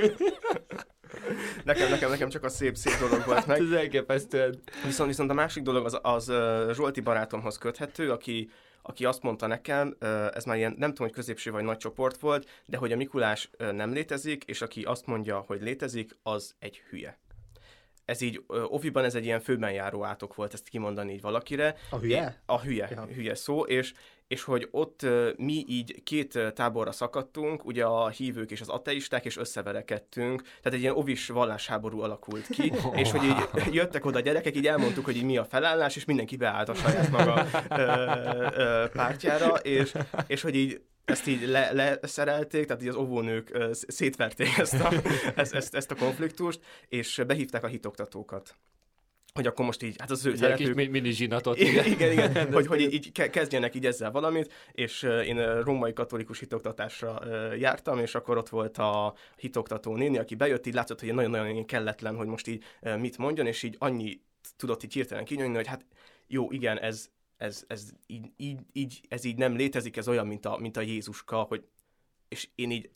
Nekem, 1.63 1.89
nekem, 1.89 2.09
nekem 2.09 2.29
csak 2.29 2.43
a 2.43 2.49
szép, 2.49 2.75
szép 2.75 2.99
dolog 2.99 3.25
volt 3.25 3.45
meg. 3.45 3.59
Ez 3.59 3.71
elképesztően. 3.71 4.61
Viszont, 4.85 5.09
viszont 5.09 5.29
a 5.29 5.33
másik 5.33 5.63
dolog 5.63 5.85
az, 5.85 5.99
az 6.01 6.31
Zsolti 6.75 7.01
barátomhoz 7.01 7.57
köthető, 7.57 8.11
aki, 8.11 8.49
aki 8.81 9.05
azt 9.05 9.21
mondta 9.21 9.47
nekem, 9.47 9.95
ez 10.33 10.43
már 10.43 10.57
ilyen, 10.57 10.75
nem 10.77 10.89
tudom, 10.89 11.07
hogy 11.07 11.15
középső 11.15 11.51
vagy 11.51 11.63
nagy 11.63 11.77
csoport 11.77 12.17
volt, 12.17 12.49
de 12.65 12.77
hogy 12.77 12.91
a 12.91 12.95
Mikulás 12.95 13.49
nem 13.57 13.93
létezik, 13.93 14.43
és 14.43 14.61
aki 14.61 14.83
azt 14.83 15.05
mondja, 15.05 15.43
hogy 15.47 15.61
létezik, 15.61 16.17
az 16.23 16.55
egy 16.59 16.81
hülye. 16.89 17.19
Ez 18.05 18.21
így, 18.21 18.43
Oviban 18.47 19.03
ez 19.03 19.15
egy 19.15 19.25
ilyen 19.25 19.39
főben 19.39 19.71
járó 19.71 20.03
átok 20.03 20.35
volt, 20.35 20.53
ezt 20.53 20.69
kimondani 20.69 21.13
így 21.13 21.21
valakire. 21.21 21.75
A 21.89 21.97
hülye? 21.97 22.41
A 22.45 22.61
hülye, 22.61 22.87
ja. 22.91 23.05
hülye 23.05 23.35
szó, 23.35 23.61
és, 23.65 23.93
és 24.29 24.43
hogy 24.43 24.67
ott 24.71 25.05
mi 25.37 25.63
így 25.67 26.03
két 26.03 26.39
táborra 26.53 26.91
szakadtunk, 26.91 27.65
ugye 27.65 27.85
a 27.85 28.09
hívők 28.09 28.51
és 28.51 28.61
az 28.61 28.69
ateisták, 28.69 29.25
és 29.25 29.37
összeverekedtünk, 29.37 30.41
tehát 30.41 30.73
egy 30.73 30.79
ilyen 30.79 30.95
ovis 30.95 31.27
vallásháború 31.27 32.01
alakult 32.01 32.47
ki, 32.47 32.73
és 33.01 33.11
hogy 33.11 33.23
így 33.23 33.73
jöttek 33.79 34.05
oda 34.05 34.17
a 34.17 34.21
gyerekek, 34.21 34.55
így 34.55 34.67
elmondtuk, 34.67 35.05
hogy 35.05 35.15
így 35.15 35.23
mi 35.23 35.37
a 35.37 35.45
felállás, 35.45 35.95
és 35.95 36.05
mindenki 36.05 36.35
beállt 36.35 36.69
a 36.69 36.73
saját 36.73 37.11
maga 37.11 37.45
ö, 37.69 37.83
ö, 38.55 38.85
pártjára, 38.93 39.55
és, 39.55 39.93
és 40.27 40.41
hogy 40.41 40.55
így 40.55 40.81
ezt 41.05 41.27
így 41.27 41.47
le, 41.47 41.71
leszerelték, 41.71 42.65
tehát 42.65 42.81
így 42.81 42.87
az 42.87 42.95
óvónők 42.95 43.49
ö, 43.53 43.73
sz- 43.73 43.91
szétverték 43.91 44.57
ezt 44.57 44.73
a, 44.73 44.91
ezt, 45.35 45.53
ezt, 45.53 45.75
ezt 45.75 45.91
a 45.91 45.95
konfliktust, 45.95 46.59
és 46.87 47.21
behívták 47.27 47.63
a 47.63 47.67
hitoktatókat. 47.67 48.55
Hogy 49.33 49.47
akkor 49.47 49.65
most 49.65 49.83
így, 49.83 49.95
hát 49.99 50.11
az 50.11 50.25
ő 50.25 50.33
ilyen 50.33 50.55
kis 50.55 50.73
mini 50.73 51.11
zsinatot. 51.11 51.59
igen, 51.59 51.85
igen, 51.85 52.11
igen. 52.11 52.53
hogy, 52.53 52.67
hogy 52.67 52.81
így, 52.81 52.93
így 52.93 53.11
ke- 53.11 53.29
kezdjenek 53.29 53.75
így 53.75 53.85
ezzel 53.85 54.11
valamit, 54.11 54.53
és 54.71 55.03
én 55.03 55.61
római 55.61 55.93
katolikus 55.93 56.39
hitoktatásra 56.39 57.25
jártam, 57.55 57.99
és 57.99 58.15
akkor 58.15 58.37
ott 58.37 58.49
volt 58.49 58.77
a 58.77 59.13
hitoktató 59.35 59.95
néni, 59.95 60.17
aki 60.17 60.35
bejött, 60.35 60.65
így 60.65 60.73
látszott, 60.73 60.99
hogy 60.99 61.13
nagyon-nagyon 61.13 61.65
kelletlen, 61.65 62.15
hogy 62.15 62.27
most 62.27 62.47
így 62.47 62.63
mit 62.99 63.17
mondjon, 63.17 63.47
és 63.47 63.63
így 63.63 63.75
annyi 63.79 64.21
tudott 64.55 64.83
így 64.83 64.93
hirtelen 64.93 65.25
kinyomni, 65.25 65.55
hogy 65.55 65.67
hát 65.67 65.85
jó, 66.27 66.51
igen, 66.51 66.79
ez, 66.79 67.09
ez, 67.37 67.63
ez 67.67 67.89
így, 68.07 68.31
így, 68.37 68.59
így, 68.73 69.01
ez 69.07 69.23
így 69.23 69.37
nem 69.37 69.55
létezik, 69.55 69.97
ez 69.97 70.07
olyan, 70.07 70.27
mint 70.27 70.45
a, 70.45 70.57
mint 70.57 70.77
a 70.77 70.81
Jézuska, 70.81 71.37
hogy 71.37 71.63
és 72.27 72.47
én 72.55 72.71
így 72.71 72.89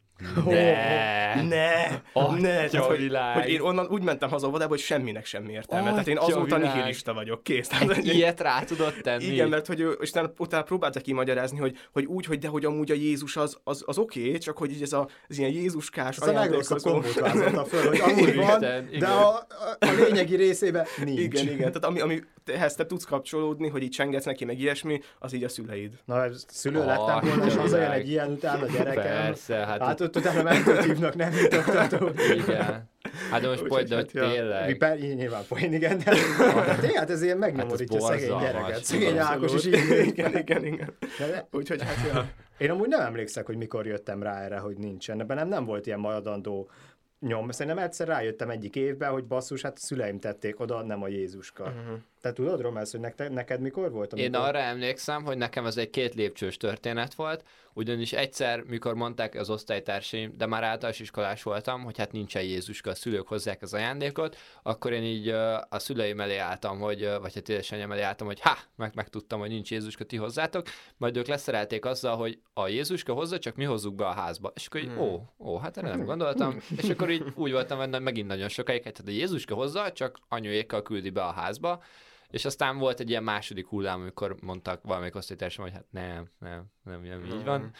Ne! 0.46 1.41
Ne! 1.43 2.01
Atya 2.13 2.36
ne! 2.36 2.67
Tehát, 2.67 2.88
hogy, 2.88 2.98
világ. 2.98 3.36
hogy, 3.36 3.50
én 3.50 3.62
onnan 3.62 3.88
úgy 3.89 4.03
mentem 4.03 4.29
haza 4.29 4.48
óvodába, 4.48 4.70
hogy 4.70 4.79
semminek 4.79 5.25
semmi 5.25 5.51
értelme. 5.51 5.89
Tehát 5.89 6.08
én 6.08 6.17
Atya 6.17 6.36
azóta 6.36 6.55
világ. 6.55 6.75
nihilista 6.75 7.13
vagyok, 7.13 7.43
kész. 7.43 7.67
Tehát, 7.67 7.89
Egy 7.89 7.96
hogy- 7.96 8.15
ilyet 8.15 8.41
rá 8.41 8.63
tudod 8.63 8.93
tenni? 9.01 9.24
Igen, 9.24 9.50
mert 9.50 9.67
hogy 9.67 9.79
ő, 9.79 9.91
és 10.01 10.10
utána, 10.10 10.32
utána 10.38 10.63
próbálta 10.63 11.00
kimagyarázni, 11.00 11.60
hogy, 11.60 11.77
hogy 11.91 12.05
úgy, 12.05 12.25
hogy 12.25 12.39
de 12.39 12.48
hogy 12.48 12.65
amúgy 12.65 12.91
a 12.91 12.96
Jézus 12.96 13.38
az, 13.38 13.58
az, 13.63 13.84
az 13.86 13.98
oké, 13.98 14.27
okay, 14.27 14.38
csak 14.38 14.58
hogy 14.58 14.72
így 14.72 14.82
ez 14.82 14.93
a, 14.93 15.08
az 15.29 15.38
ilyen 15.38 15.51
Jézuskás 15.51 16.17
Ezt 16.17 16.27
a 16.27 16.32
legrosszabb 16.32 16.79
kombót 16.82 17.20
vázolta 17.20 17.65
föl, 17.65 17.88
hogy 17.88 18.00
amúgy 18.00 18.36
van, 18.36 18.43
Isten, 18.43 18.60
de 18.60 18.86
igen. 18.91 19.10
a, 19.10 19.27
a, 19.27 19.46
a 19.79 19.91
lényegi 19.98 20.36
részében 20.36 20.86
nincs. 21.03 21.20
Igen, 21.20 21.43
igen. 21.43 21.58
Tehát 21.58 21.86
ami, 21.86 22.00
ami 22.00 22.22
ehhez 22.46 22.75
te 22.75 22.86
tudsz 22.86 23.03
kapcsolódni, 23.03 23.67
hogy 23.67 23.84
így 23.84 23.89
csengetsz 23.89 24.25
neki, 24.25 24.46
meg 24.46 24.60
ilyesmi, 24.60 25.01
az 25.20 25.34
így 25.34 25.43
a 25.43 25.50
szüleid. 25.50 25.93
Na, 26.05 26.24
ez 26.24 26.46
szülő 26.48 26.86
lettem 26.86 27.20
volna, 27.22 27.46
és 27.46 27.55
hazajön 27.55 27.91
egy 27.91 28.10
ilyen 28.10 28.32
utána 28.32 28.65
gyerekem. 28.65 29.03
Persze, 29.03 29.55
hát, 29.55 29.82
Hát 30.03 30.15
ott 30.15 30.22
utána 30.22 30.43
mentőt 30.43 30.83
hívnak, 30.83 31.15
nem 31.15 31.31
jutott 31.33 32.19
igen. 32.36 32.89
Hát 33.31 33.41
de 33.41 33.48
most 33.48 33.62
Úgyhogy 33.62 33.67
pont, 33.69 33.88
de 33.88 33.95
hát, 33.95 34.12
ja. 34.12 34.29
tényleg. 34.31 34.67
Viper, 34.67 34.98
nyilván 34.98 35.43
poén, 35.48 35.74
igen, 35.74 35.98
de 35.98 36.13
tényleg 36.79 36.95
hát 36.95 37.10
ez 37.10 37.22
ilyen 37.22 37.38
megnyomorítja 37.38 38.03
Hát 38.03 38.13
ez 38.13 38.19
szegény 38.19 38.39
gyereket. 38.39 38.83
Szegény. 38.83 39.17
Ákos 39.17 39.53
is 39.53 39.65
így. 39.65 40.07
igen, 40.07 40.38
igen, 40.38 40.65
igen. 40.65 40.93
De- 41.19 41.27
de- 41.27 41.48
Úgyhogy 41.51 41.83
hát, 41.83 41.95
ja. 42.13 42.29
Én 42.57 42.69
amúgy 42.69 42.88
nem 42.88 43.00
emlékszek, 43.00 43.45
hogy 43.45 43.57
mikor 43.57 43.86
jöttem 43.86 44.24
rá 44.24 44.41
erre, 44.41 44.57
hogy 44.57 44.77
nincsen. 44.77 45.19
Ebben 45.19 45.38
nem, 45.38 45.48
nem 45.48 45.65
volt 45.65 45.86
ilyen 45.86 46.00
maradandó 46.00 46.69
nyom. 47.19 47.51
Szerintem 47.51 47.83
egyszer 47.83 48.07
rájöttem 48.07 48.50
egyik 48.50 48.75
évben, 48.75 49.12
hogy 49.12 49.24
basszus, 49.24 49.62
hát 49.62 49.74
a 49.75 49.79
szüleim 49.79 50.19
tették 50.19 50.60
oda, 50.60 50.81
nem 50.83 51.03
a 51.03 51.07
Jézuska. 51.07 51.63
Uh-huh. 51.63 51.98
Te 52.24 52.34
tudod, 52.34 52.62
Romesz, 52.62 52.92
hogy 52.92 53.00
neked, 53.00 53.32
neked 53.32 53.62
mikor 53.62 53.92
volt? 53.92 54.13
Én 54.13 54.36
arra 54.36 54.58
emlékszem, 54.58 55.24
hogy 55.24 55.38
nekem 55.38 55.65
ez 55.65 55.77
egy 55.77 55.89
két 55.89 56.13
lépcsős 56.13 56.58
történet 56.58 57.13
volt, 57.13 57.44
ugyanis 57.74 58.13
egyszer, 58.13 58.62
mikor 58.62 58.94
mondták 58.94 59.36
az 59.36 59.50
osztálytársaim, 59.50 60.34
de 60.38 60.46
már 60.46 60.63
általános 60.63 61.00
iskolás 61.00 61.44
voltam, 61.44 61.84
hogy 61.84 61.98
hát 61.98 62.12
nincsen 62.12 62.44
Jézuska, 62.44 62.89
a 62.89 62.96
szülők 62.96 63.27
hozzák 63.27 63.62
az 63.62 63.74
ajándékot, 63.74 64.38
akkor 64.62 64.92
én 64.92 65.03
így 65.03 65.27
a 65.70 65.80
szüleim 65.80 66.20
elé 66.20 66.38
álltam, 66.38 66.80
hogy, 66.80 67.10
vagy 67.22 67.34
hát 67.34 67.50
édesanyám 67.50 67.92
elé 67.92 68.01
álltam, 68.01 68.27
hogy 68.27 68.39
ha, 68.39 68.58
meg, 68.75 68.92
megtudtam, 68.96 69.39
hogy 69.39 69.50
nincs 69.50 69.72
Jézuska, 69.72 70.03
ti 70.03 70.15
hozzátok, 70.15 70.68
majd 70.98 71.18
ők 71.18 71.27
leszerelték 71.27 71.86
azzal, 71.86 72.15
hogy 72.15 72.39
a 72.53 72.68
Jézuska 72.68 73.13
hozza, 73.13 73.39
csak 73.39 73.56
mi 73.56 73.63
hozzuk 73.63 73.96
be 73.96 74.06
a 74.06 74.13
házba. 74.13 74.51
És 74.56 74.68
akkor 74.68 74.82
így, 74.82 74.92
ó, 74.98 75.22
ó, 75.39 75.58
hát 75.58 75.77
erre 75.77 75.88
nem 75.88 76.06
gondoltam, 76.06 76.58
és 76.77 76.89
akkor 76.89 77.10
így 77.10 77.24
úgy 77.36 77.51
voltam, 77.51 77.77
hogy 77.77 78.01
megint 78.01 78.27
nagyon 78.27 78.50
sokáig, 78.50 78.84
hát 78.84 79.01
a 79.06 79.12
Jézuska 79.12 79.56
hozza, 79.56 79.92
csak 79.92 80.18
anyuékkal 80.30 80.82
küldi 80.82 81.10
be 81.10 81.24
a 81.24 81.32
házba, 81.32 81.84
és 82.34 82.46
aztán 82.46 82.78
volt 82.78 83.00
egy 83.00 83.10
ilyen 83.10 83.24
második 83.24 83.68
hullám, 83.68 84.02
amikor 84.02 84.36
mondtak 84.42 84.84
valamelyik 84.84 85.16
osztálytársam, 85.16 85.63
hogy 85.63 85.74
hát 85.74 85.86
nem, 85.90 86.30
nem, 86.40 86.63
nem, 86.84 87.02
nem 87.02 87.25
így 87.25 87.44
van. 87.44 87.72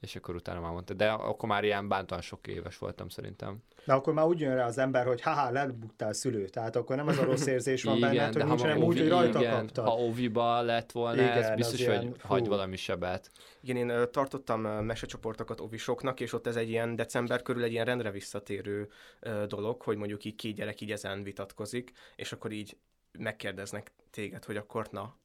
És 0.00 0.16
akkor 0.16 0.34
utána 0.34 0.60
már 0.60 0.72
mondta, 0.72 0.94
de 0.94 1.10
akkor 1.10 1.48
már 1.48 1.64
ilyen 1.64 1.88
bántan 1.88 2.20
sok 2.20 2.46
éves 2.46 2.78
voltam 2.78 3.08
szerintem. 3.08 3.62
De 3.84 3.92
akkor 3.92 4.12
már 4.12 4.26
úgy 4.26 4.40
jön 4.40 4.54
rá 4.54 4.66
az 4.66 4.78
ember, 4.78 5.06
hogy 5.06 5.20
haha, 5.20 5.50
lebuktál 5.50 6.12
szülő. 6.12 6.48
Tehát 6.48 6.76
akkor 6.76 6.96
nem 6.96 7.06
az 7.06 7.18
a 7.18 7.24
rossz 7.24 7.46
érzés 7.46 7.82
van 7.82 8.00
benned, 8.00 8.32
hogy 8.32 8.44
nincs, 8.44 8.60
hanem 8.60 8.82
úgy, 8.82 8.98
hogy 8.98 9.08
rajta 9.08 9.38
igen, 9.38 9.58
kaptad. 9.58 9.84
Ha 9.84 9.98
óviba 9.98 10.60
lett 10.60 10.92
volna 10.92 11.22
Igen, 11.22 11.42
ez, 11.42 11.54
biztos, 11.54 11.80
ilyen, 11.80 11.96
hogy 11.96 12.16
fú. 12.18 12.28
hagy 12.28 12.48
valami 12.48 12.76
sebet. 12.76 13.30
Igen, 13.60 13.76
én 13.76 13.88
ö, 13.88 14.06
tartottam 14.06 14.64
ö, 14.64 14.80
mesecsoportokat 14.80 15.60
ovisoknak, 15.60 16.20
és 16.20 16.32
ott 16.32 16.46
ez 16.46 16.56
egy 16.56 16.68
ilyen 16.68 16.96
december 16.96 17.42
körül 17.42 17.62
egy 17.62 17.72
ilyen 17.72 17.84
rendre 17.84 18.10
visszatérő 18.10 18.88
ö, 19.20 19.46
dolog, 19.46 19.82
hogy 19.82 19.96
mondjuk 19.96 20.24
így 20.24 20.34
két 20.34 20.54
gyerek 20.54 20.80
így 20.80 20.92
ezen 20.92 21.22
vitatkozik, 21.22 21.92
és 22.16 22.32
akkor 22.32 22.52
így 22.52 22.76
megkérdeznek 23.18 23.92
téged, 24.10 24.44
hogy 24.44 24.56
akkor 24.56 24.86
na, 24.90 25.16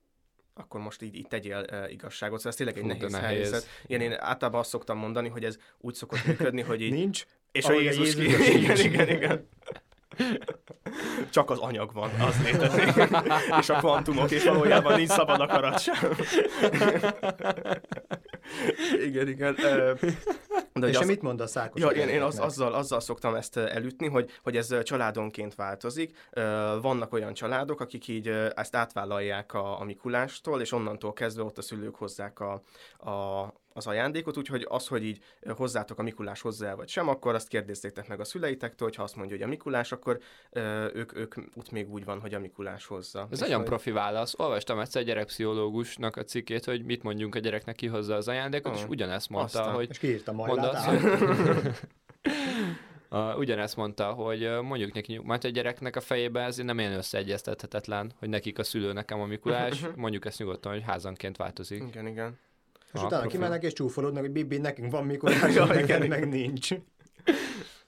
akkor 0.53 0.81
most 0.81 1.01
így, 1.01 1.15
így 1.15 1.27
tegyél 1.27 1.65
uh, 1.71 1.91
igazságot. 1.91 2.37
Szóval 2.37 2.51
ez 2.51 2.57
tényleg 2.57 2.75
egy 2.77 2.81
Fú, 2.81 2.87
nehéz, 2.87 3.11
nehéz. 3.11 3.51
helyzet. 3.51 3.67
Igen, 3.85 4.01
én 4.01 4.15
általában 4.19 4.59
azt 4.59 4.69
szoktam 4.69 4.97
mondani, 4.97 5.29
hogy 5.29 5.45
ez 5.45 5.57
úgy 5.77 5.93
szokott 5.93 6.25
működni, 6.25 6.61
hogy 6.61 6.81
így... 6.81 6.91
Nincs, 6.91 7.25
És 7.51 7.65
a 7.65 7.69
a 7.69 7.79
Jézus 7.79 8.15
ki... 8.15 8.21
Jézus 8.21 8.47
Igen, 8.47 8.75
sincs. 8.75 8.93
igen, 8.93 9.09
igen. 9.09 9.47
Csak 11.29 11.49
az 11.49 11.59
anyag 11.59 11.93
van, 11.93 12.09
az 12.09 12.43
létezik. 12.43 12.83
és 13.59 13.69
a 13.69 13.77
kvantumok, 13.77 14.31
és 14.31 14.43
valójában 14.43 14.95
nincs 14.95 15.09
szabad 15.09 15.41
akarat 15.41 15.79
sem. 15.79 15.95
igen, 19.07 19.27
igen. 19.27 19.55
Ö, 19.63 19.93
De 20.73 20.87
és 20.87 20.97
az, 20.97 21.07
mit 21.07 21.21
mondasz 21.21 21.57
Ákos? 21.57 21.81
Ja, 21.81 21.87
a 21.87 21.91
én, 21.91 22.07
én 22.07 22.21
az, 22.21 22.39
azzal, 22.39 22.73
azzal 22.73 22.99
szoktam 22.99 23.35
ezt 23.35 23.57
elütni, 23.57 24.07
hogy, 24.07 24.29
hogy 24.43 24.57
ez 24.57 24.83
családonként 24.83 25.55
változik. 25.55 26.17
Vannak 26.81 27.13
olyan 27.13 27.33
családok, 27.33 27.81
akik 27.81 28.07
így 28.07 28.27
ezt 28.55 28.75
átvállalják 28.75 29.53
a, 29.53 29.79
a 29.79 29.83
Mikulástól, 29.83 30.61
és 30.61 30.71
onnantól 30.71 31.13
kezdve 31.13 31.43
ott 31.43 31.57
a 31.57 31.61
szülők 31.61 31.95
hozzák 31.95 32.39
a, 32.39 32.61
a, 33.09 33.53
az 33.73 33.87
ajándékot, 33.87 34.37
úgyhogy 34.37 34.65
az, 34.69 34.87
hogy 34.87 35.03
így 35.03 35.23
hozzátok 35.55 35.99
a 35.99 36.03
Mikulás 36.03 36.41
hozzá 36.41 36.73
vagy 36.75 36.87
sem, 36.89 37.07
akkor 37.07 37.35
azt 37.35 37.47
kérdezzétek 37.47 38.07
meg 38.07 38.19
a 38.19 38.23
szüleitektől, 38.23 38.87
hogy 38.87 38.97
ha 38.97 39.03
azt 39.03 39.15
mondja, 39.15 39.35
hogy 39.35 39.45
a 39.45 39.47
Mikulás, 39.49 39.91
akkor 39.91 40.19
ö, 40.51 40.85
ők, 40.93 41.15
ők 41.17 41.35
ott 41.55 41.71
még 41.71 41.89
úgy 41.91 42.05
van, 42.05 42.19
hogy 42.19 42.33
a 42.33 42.39
Mikulás 42.39 42.85
hozza. 42.85 43.19
Ez 43.19 43.27
És 43.31 43.39
nagyon 43.39 43.57
hogy- 43.57 43.65
profi 43.67 43.91
válasz. 43.91 44.33
Olvastam 44.37 44.79
egyszer 44.79 45.01
egy 45.01 45.07
gyerekpszichológusnak 45.07 46.15
a 46.17 46.23
cikkét, 46.23 46.65
hogy 46.65 46.83
mit 46.85 47.03
mondjunk 47.03 47.35
a 47.35 47.39
gyereknek 47.39 47.75
ki 47.75 47.87
hozza 47.87 48.15
az 48.15 48.27
ajándékot, 48.27 48.75
és 48.75 48.81
Ah, 48.81 48.89
ugyanezt 48.89 49.29
mondta, 49.29 49.59
aztán. 49.59 49.75
hogy 49.75 49.89
És 49.89 49.97
kiírta 49.97 50.31
majd 50.31 50.51
Át. 50.65 51.01
Uh, 53.09 53.37
ugyanezt 53.41 53.75
mondta, 53.75 54.11
hogy 54.11 54.49
mondjuk 54.61 54.93
neki, 54.93 55.19
majd 55.23 55.45
a 55.45 55.47
gyereknek 55.47 55.95
a 55.95 56.01
fejében 56.01 56.45
ez 56.45 56.57
nem 56.57 56.79
ilyen 56.79 56.93
összeegyeztethetetlen, 56.93 58.11
hogy 58.19 58.29
nekik 58.29 58.59
a 58.59 58.63
szülő, 58.63 58.93
nekem 58.93 59.21
a 59.21 59.25
Mikulás, 59.25 59.85
mondjuk 59.95 60.25
ezt 60.25 60.39
nyugodtan, 60.39 60.71
hogy 60.71 60.83
házanként 60.83 61.37
változik. 61.37 61.83
Igen, 61.87 62.07
igen. 62.07 62.37
És 62.93 63.01
utána 63.01 63.21
profi. 63.21 63.35
kimennek 63.35 63.63
és 63.63 63.73
csúfolódnak, 63.73 64.21
hogy 64.21 64.31
Bibi, 64.31 64.57
nekünk 64.57 64.91
van 64.91 65.05
Mikulás, 65.05 65.53
Ja, 65.55 65.65
neked 65.65 65.83
igen, 65.83 66.07
meg 66.07 66.29
nincs. 66.29 66.69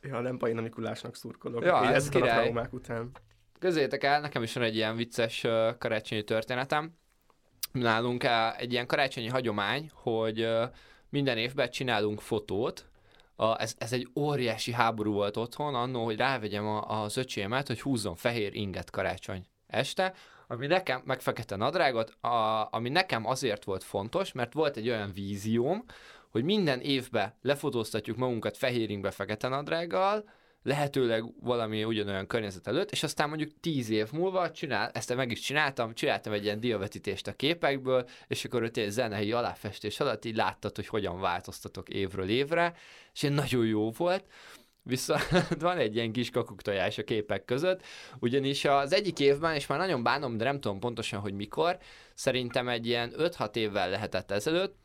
Ja, 0.01 0.19
nem 0.19 0.37
baj, 0.37 0.49
én 0.49 0.57
a 0.57 0.61
Mikulásnak 0.61 1.15
szurkolok. 1.15 1.63
Ja, 1.63 1.81
így 1.83 1.91
ez 1.91 2.07
a 2.07 2.09
király. 2.09 2.41
traumák 2.41 2.73
után. 2.73 3.11
Közétek 3.59 4.03
el, 4.03 4.21
nekem 4.21 4.43
is 4.43 4.53
van 4.53 4.63
egy 4.63 4.75
ilyen 4.75 4.95
vicces 4.95 5.43
uh, 5.43 5.77
karácsonyi 5.77 6.23
történetem. 6.23 6.97
Nálunk 7.71 8.23
uh, 8.23 8.61
egy 8.61 8.71
ilyen 8.71 8.87
karácsonyi 8.87 9.27
hagyomány, 9.27 9.91
hogy 9.93 10.41
uh, 10.41 10.63
minden 11.11 11.37
évben 11.37 11.69
csinálunk 11.69 12.21
fotót, 12.21 12.85
a, 13.35 13.61
ez, 13.61 13.75
ez 13.77 13.93
egy 13.93 14.07
óriási 14.15 14.71
háború 14.71 15.13
volt 15.13 15.37
otthon, 15.37 15.75
annó, 15.75 16.03
hogy 16.03 16.17
rávegyem 16.17 16.67
a, 16.67 17.01
az 17.01 17.17
öcsémet, 17.17 17.67
hogy 17.67 17.81
húzzon 17.81 18.15
fehér 18.15 18.53
inget 18.53 18.89
karácsony 18.89 19.45
este, 19.67 20.13
ami 20.47 20.67
nekem, 20.67 21.01
meg 21.05 21.21
fekete 21.21 21.55
nadrágot, 21.55 22.09
a, 22.09 22.67
ami 22.71 22.89
nekem 22.89 23.25
azért 23.25 23.63
volt 23.63 23.83
fontos, 23.83 24.31
mert 24.31 24.53
volt 24.53 24.77
egy 24.77 24.89
olyan 24.89 25.11
vízióm, 25.13 25.83
hogy 26.29 26.43
minden 26.43 26.79
évben 26.79 27.33
lefotóztatjuk 27.41 28.17
magunkat 28.17 28.57
fehér 28.57 28.89
ingbe, 28.89 29.11
fekete 29.11 29.47
nadrággal, 29.47 30.23
lehetőleg 30.63 31.23
valami 31.39 31.83
ugyanolyan 31.83 32.27
környezet 32.27 32.67
előtt, 32.67 32.91
és 32.91 33.03
aztán 33.03 33.27
mondjuk 33.27 33.51
tíz 33.59 33.89
év 33.89 34.11
múlva 34.11 34.51
csinál, 34.51 34.89
ezt 34.93 35.15
meg 35.15 35.31
is 35.31 35.39
csináltam, 35.39 35.93
csináltam 35.93 36.33
egy 36.33 36.43
ilyen 36.43 36.59
diavetítést 36.59 37.27
a 37.27 37.33
képekből, 37.33 38.07
és 38.27 38.45
akkor 38.45 38.63
ott 38.63 38.77
egy 38.77 38.89
zenei 38.89 39.31
aláfestés 39.31 39.99
alatt 39.99 40.25
így 40.25 40.35
láttad, 40.35 40.75
hogy 40.75 40.87
hogyan 40.87 41.19
változtatok 41.19 41.89
évről 41.89 42.29
évre, 42.29 42.73
és 43.13 43.23
ilyen 43.23 43.35
nagyon 43.35 43.65
jó 43.65 43.91
volt. 43.91 44.25
Viszont 44.83 45.47
van 45.59 45.77
egy 45.77 45.95
ilyen 45.95 46.11
kis 46.11 46.29
kakuktojás 46.29 46.97
a 46.97 47.03
képek 47.03 47.45
között, 47.45 47.81
ugyanis 48.19 48.65
az 48.65 48.93
egyik 48.93 49.19
évben, 49.19 49.55
és 49.55 49.67
már 49.67 49.79
nagyon 49.79 50.03
bánom, 50.03 50.37
de 50.37 50.43
nem 50.43 50.59
tudom 50.59 50.79
pontosan, 50.79 51.19
hogy 51.19 51.33
mikor, 51.33 51.77
szerintem 52.13 52.69
egy 52.69 52.87
ilyen 52.87 53.13
5-6 53.17 53.55
évvel 53.55 53.89
lehetett 53.89 54.31
ezelőtt, 54.31 54.75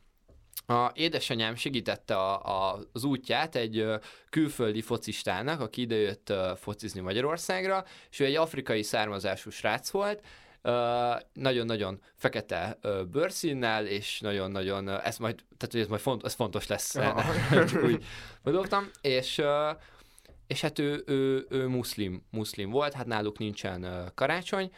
a 0.66 0.90
édesanyám 0.94 1.54
segítette 1.54 2.16
a, 2.16 2.44
a, 2.44 2.78
az 2.92 3.04
útját 3.04 3.56
egy 3.56 3.84
külföldi 4.30 4.82
focistának, 4.82 5.60
aki 5.60 5.80
idejött 5.80 6.32
focizni 6.56 7.00
Magyarországra, 7.00 7.84
és 8.10 8.20
ő 8.20 8.24
egy 8.24 8.34
afrikai 8.34 8.82
származású 8.82 9.50
srác 9.50 9.90
volt, 9.90 10.20
nagyon-nagyon 11.32 12.00
fekete 12.14 12.78
bőrszínnel, 13.10 13.86
és 13.86 14.20
nagyon-nagyon, 14.20 14.88
ez 14.88 15.18
majd, 15.18 15.34
tehát 15.56 15.72
hogy 15.72 15.80
ez 15.80 15.88
majd 15.88 16.00
font, 16.00 16.24
ez 16.24 16.34
fontos 16.34 16.66
lesz, 16.66 16.92
csak 17.70 17.82
úgy 17.84 18.04
gondoltam, 18.42 18.90
és 19.00 19.42
és 20.46 20.60
hát 20.60 20.78
ő, 20.78 21.02
ő, 21.06 21.46
ő 21.48 21.66
muszlim, 21.66 22.22
muszlim 22.30 22.70
volt, 22.70 22.92
hát 22.92 23.06
náluk 23.06 23.38
nincsen 23.38 24.10
karácsony, 24.14 24.70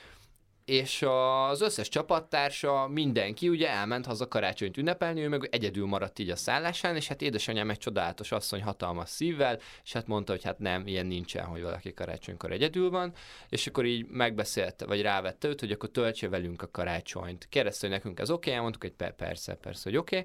és 0.69 1.05
az 1.49 1.61
összes 1.61 1.89
csapattársa, 1.89 2.89
mindenki 2.89 3.49
ugye 3.49 3.69
elment 3.69 4.07
haza 4.07 4.29
karácsonyt 4.29 4.77
ünnepelni, 4.77 5.21
ő 5.21 5.29
meg 5.29 5.49
egyedül 5.51 5.87
maradt 5.87 6.19
így 6.19 6.31
a 6.31 6.37
szállásán, 6.37 6.97
és 6.97 7.09
hát 7.09 7.23
édesanyám 7.23 7.71
egy 7.71 7.79
csodálatos 7.79 8.33
asszony 8.33 8.63
hatalmas 8.63 9.09
szívvel, 9.09 9.59
és 9.85 9.93
hát 9.93 10.07
mondta, 10.07 10.33
hogy 10.33 10.45
hát 10.45 10.59
nem, 10.59 10.87
ilyen 10.87 11.07
nincsen, 11.07 11.45
hogy 11.45 11.63
valaki 11.63 11.95
karácsonykor 11.95 12.53
egyedül 12.53 12.91
van, 12.91 13.13
és 13.49 13.67
akkor 13.67 13.85
így 13.85 14.07
megbeszélte, 14.07 14.87
vagy 14.87 15.03
rávette 15.03 15.49
őt, 15.49 15.61
hogy 15.61 15.73
akkor 15.73 15.91
töltse 15.91 16.29
velünk 16.29 16.63
a 16.63 16.71
karácsonyt. 16.71 17.47
Kérdezte, 17.49 17.87
hogy 17.87 17.97
nekünk 17.97 18.21
ez 18.21 18.31
oké, 18.31 18.51
okay? 18.51 18.63
mondtuk, 18.63 18.83
hogy 18.83 18.93
pe- 18.93 19.15
persze, 19.15 19.55
persze, 19.55 19.83
hogy 19.85 19.97
oké. 19.97 20.25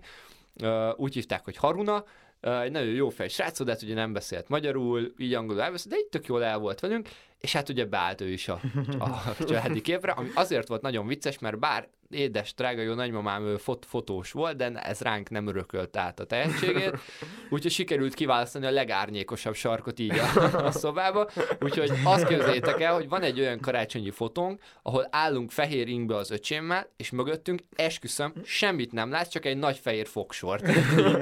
Okay. 0.61 0.93
úgy 0.95 1.13
hívták, 1.13 1.43
hogy 1.43 1.57
Haruna, 1.57 2.05
egy 2.39 2.71
nagyon 2.71 2.93
jó 2.93 3.09
fej 3.09 3.27
srác, 3.27 3.63
de 3.63 3.71
hát 3.71 3.81
ugye 3.81 3.93
nem 3.93 4.13
beszélt 4.13 4.49
magyarul, 4.49 5.13
így 5.17 5.33
angolul 5.33 5.61
elbeszélt, 5.61 5.93
de 5.93 5.99
így 5.99 6.09
tök 6.09 6.25
jól 6.25 6.43
el 6.43 6.57
volt 6.57 6.79
velünk, 6.79 7.09
és 7.43 7.53
hát 7.53 7.69
ugye 7.69 7.85
beállt 7.85 8.21
ő 8.21 8.31
is 8.31 8.47
a, 8.47 8.59
a 8.99 9.35
családi 9.47 9.81
képre, 9.81 10.11
ami 10.11 10.29
azért 10.33 10.67
volt 10.67 10.81
nagyon 10.81 11.07
vicces, 11.07 11.39
mert 11.39 11.59
bár 11.59 11.87
édes, 12.09 12.53
drága 12.53 12.81
jó 12.81 12.93
nagymamám 12.93 13.45
ő 13.45 13.57
fot- 13.57 13.85
fotós 13.85 14.31
volt, 14.31 14.55
de 14.55 14.71
ez 14.71 14.99
ránk 15.01 15.29
nem 15.29 15.47
örökölt 15.47 15.97
át 15.97 16.19
a 16.19 16.25
tehetségét, 16.25 16.97
úgyhogy 17.49 17.71
sikerült 17.71 18.13
kiválasztani 18.13 18.65
a 18.65 18.71
legárnyékosabb 18.71 19.55
sarkot 19.55 19.99
így 19.99 20.17
a, 20.17 20.65
a 20.65 20.71
szobába, 20.71 21.29
úgyhogy 21.61 21.91
azt 22.03 22.27
képzeljétek 22.27 22.81
el, 22.81 22.93
hogy 22.93 23.09
van 23.09 23.21
egy 23.21 23.39
olyan 23.39 23.59
karácsonyi 23.59 24.11
fotónk, 24.11 24.61
ahol 24.81 25.07
állunk 25.11 25.51
fehér 25.51 25.87
ingbe 25.87 26.15
az 26.15 26.31
öcsémmel, 26.31 26.87
és 26.97 27.11
mögöttünk 27.11 27.61
esküszöm, 27.75 28.33
semmit 28.43 28.91
nem 28.91 29.11
látsz, 29.11 29.29
csak 29.29 29.45
egy 29.45 29.57
nagy 29.57 29.77
fehér 29.77 30.07
fogsort. 30.07 30.67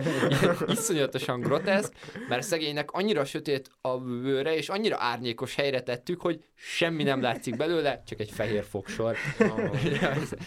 Iszonyatosan 0.67 1.39
groteszk, 1.39 1.93
mert 2.29 2.43
szegénynek 2.43 2.91
annyira 2.91 3.25
sötét 3.25 3.69
a 3.81 3.97
bőre, 3.97 4.55
és 4.55 4.69
annyira 4.69 4.95
árnyékos 4.99 5.55
helyre 5.55 5.81
tettük, 5.81 6.21
hogy 6.21 6.43
semmi 6.55 7.03
nem 7.03 7.21
látszik 7.21 7.57
belőle, 7.57 8.03
csak 8.05 8.19
egy 8.19 8.31
fehér 8.31 8.63
fogsor. 8.63 9.15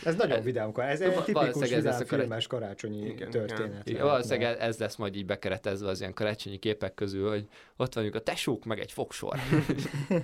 Ez 0.05 0.15
nagyon 0.15 0.34
vidám, 0.43 0.73
ez 0.77 1.01
egy 1.01 1.15
tipikus 1.25 1.71
ez 1.71 1.71
vidám 1.71 1.79
a 1.79 1.83
karácsony- 1.83 2.19
filmes 2.19 2.47
karácsonyi 2.47 3.07
Igen, 3.07 3.31
történet. 3.31 3.89
Igen, 3.89 4.03
valószínűleg 4.03 4.57
ez 4.59 4.79
lesz 4.79 4.97
majd 4.97 5.17
így 5.17 5.27
bekeretezve 5.27 5.89
az 5.89 6.01
ilyen 6.01 6.15
karácsonyi 6.15 6.59
képek 6.59 6.95
közül, 6.95 7.29
hogy 7.29 7.49
ott 7.77 7.95
vagyunk 7.95 8.15
a 8.15 8.21
tesók, 8.21 8.65
meg 8.65 8.79
egy 8.79 8.93
fogsor. 8.93 9.39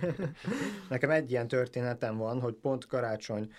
Nekem 0.88 1.11
egy 1.11 1.31
ilyen 1.31 1.49
történetem 1.49 2.17
van, 2.17 2.40
hogy 2.40 2.55
pont 2.55 2.87
karácsony 2.87 3.52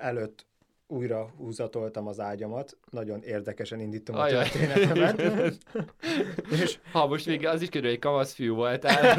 előtt 0.00 0.46
újra 0.86 1.32
húzatoltam 1.36 2.06
az 2.06 2.20
ágyamat, 2.20 2.76
nagyon 2.90 3.22
érdekesen 3.22 3.80
indítom 3.80 4.16
a 4.16 4.26
történetemet. 4.26 5.58
és 6.62 6.78
Ha 6.92 7.06
most 7.06 7.26
még 7.26 7.46
az 7.46 7.62
is 7.62 7.68
körül, 7.68 7.90
hogy 7.90 7.98
kamasz 7.98 8.32
fiú 8.32 8.54
voltál. 8.54 9.16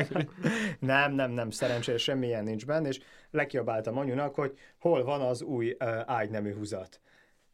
nem, 0.78 1.12
nem, 1.12 1.30
nem, 1.30 1.50
szerencsére 1.50 1.98
semmilyen 1.98 2.44
nincs 2.44 2.66
benne, 2.66 2.88
és 2.88 3.00
lekiabáltam 3.30 3.98
anyunak, 3.98 4.34
hogy 4.34 4.58
hol 4.78 5.04
van 5.04 5.20
az 5.20 5.42
új 5.42 5.76
uh, 5.78 6.00
ágynemű 6.06 6.54
húzat. 6.54 7.00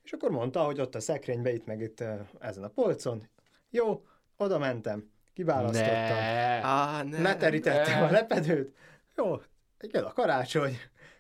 És 0.03 0.13
akkor 0.13 0.31
mondta, 0.31 0.63
hogy 0.63 0.81
ott 0.81 0.95
a 0.95 1.01
szekrénybe, 1.01 1.53
itt 1.53 1.67
meg 1.67 1.81
itt 1.81 2.01
uh, 2.01 2.19
ezen 2.39 2.65
a 2.65 2.69
polcon. 2.69 3.29
Jó, 3.71 4.05
oda 4.37 4.59
mentem, 4.59 5.11
kiválasztottam, 5.35 5.93
ne. 5.95 6.61
Á, 6.63 7.03
ne. 7.03 7.23
leterítettem 7.23 8.01
ne. 8.01 8.07
a 8.07 8.11
lepedőt. 8.11 8.77
Jó, 9.17 9.37
jön 9.81 10.05
a 10.05 10.13
karácsony, 10.13 10.79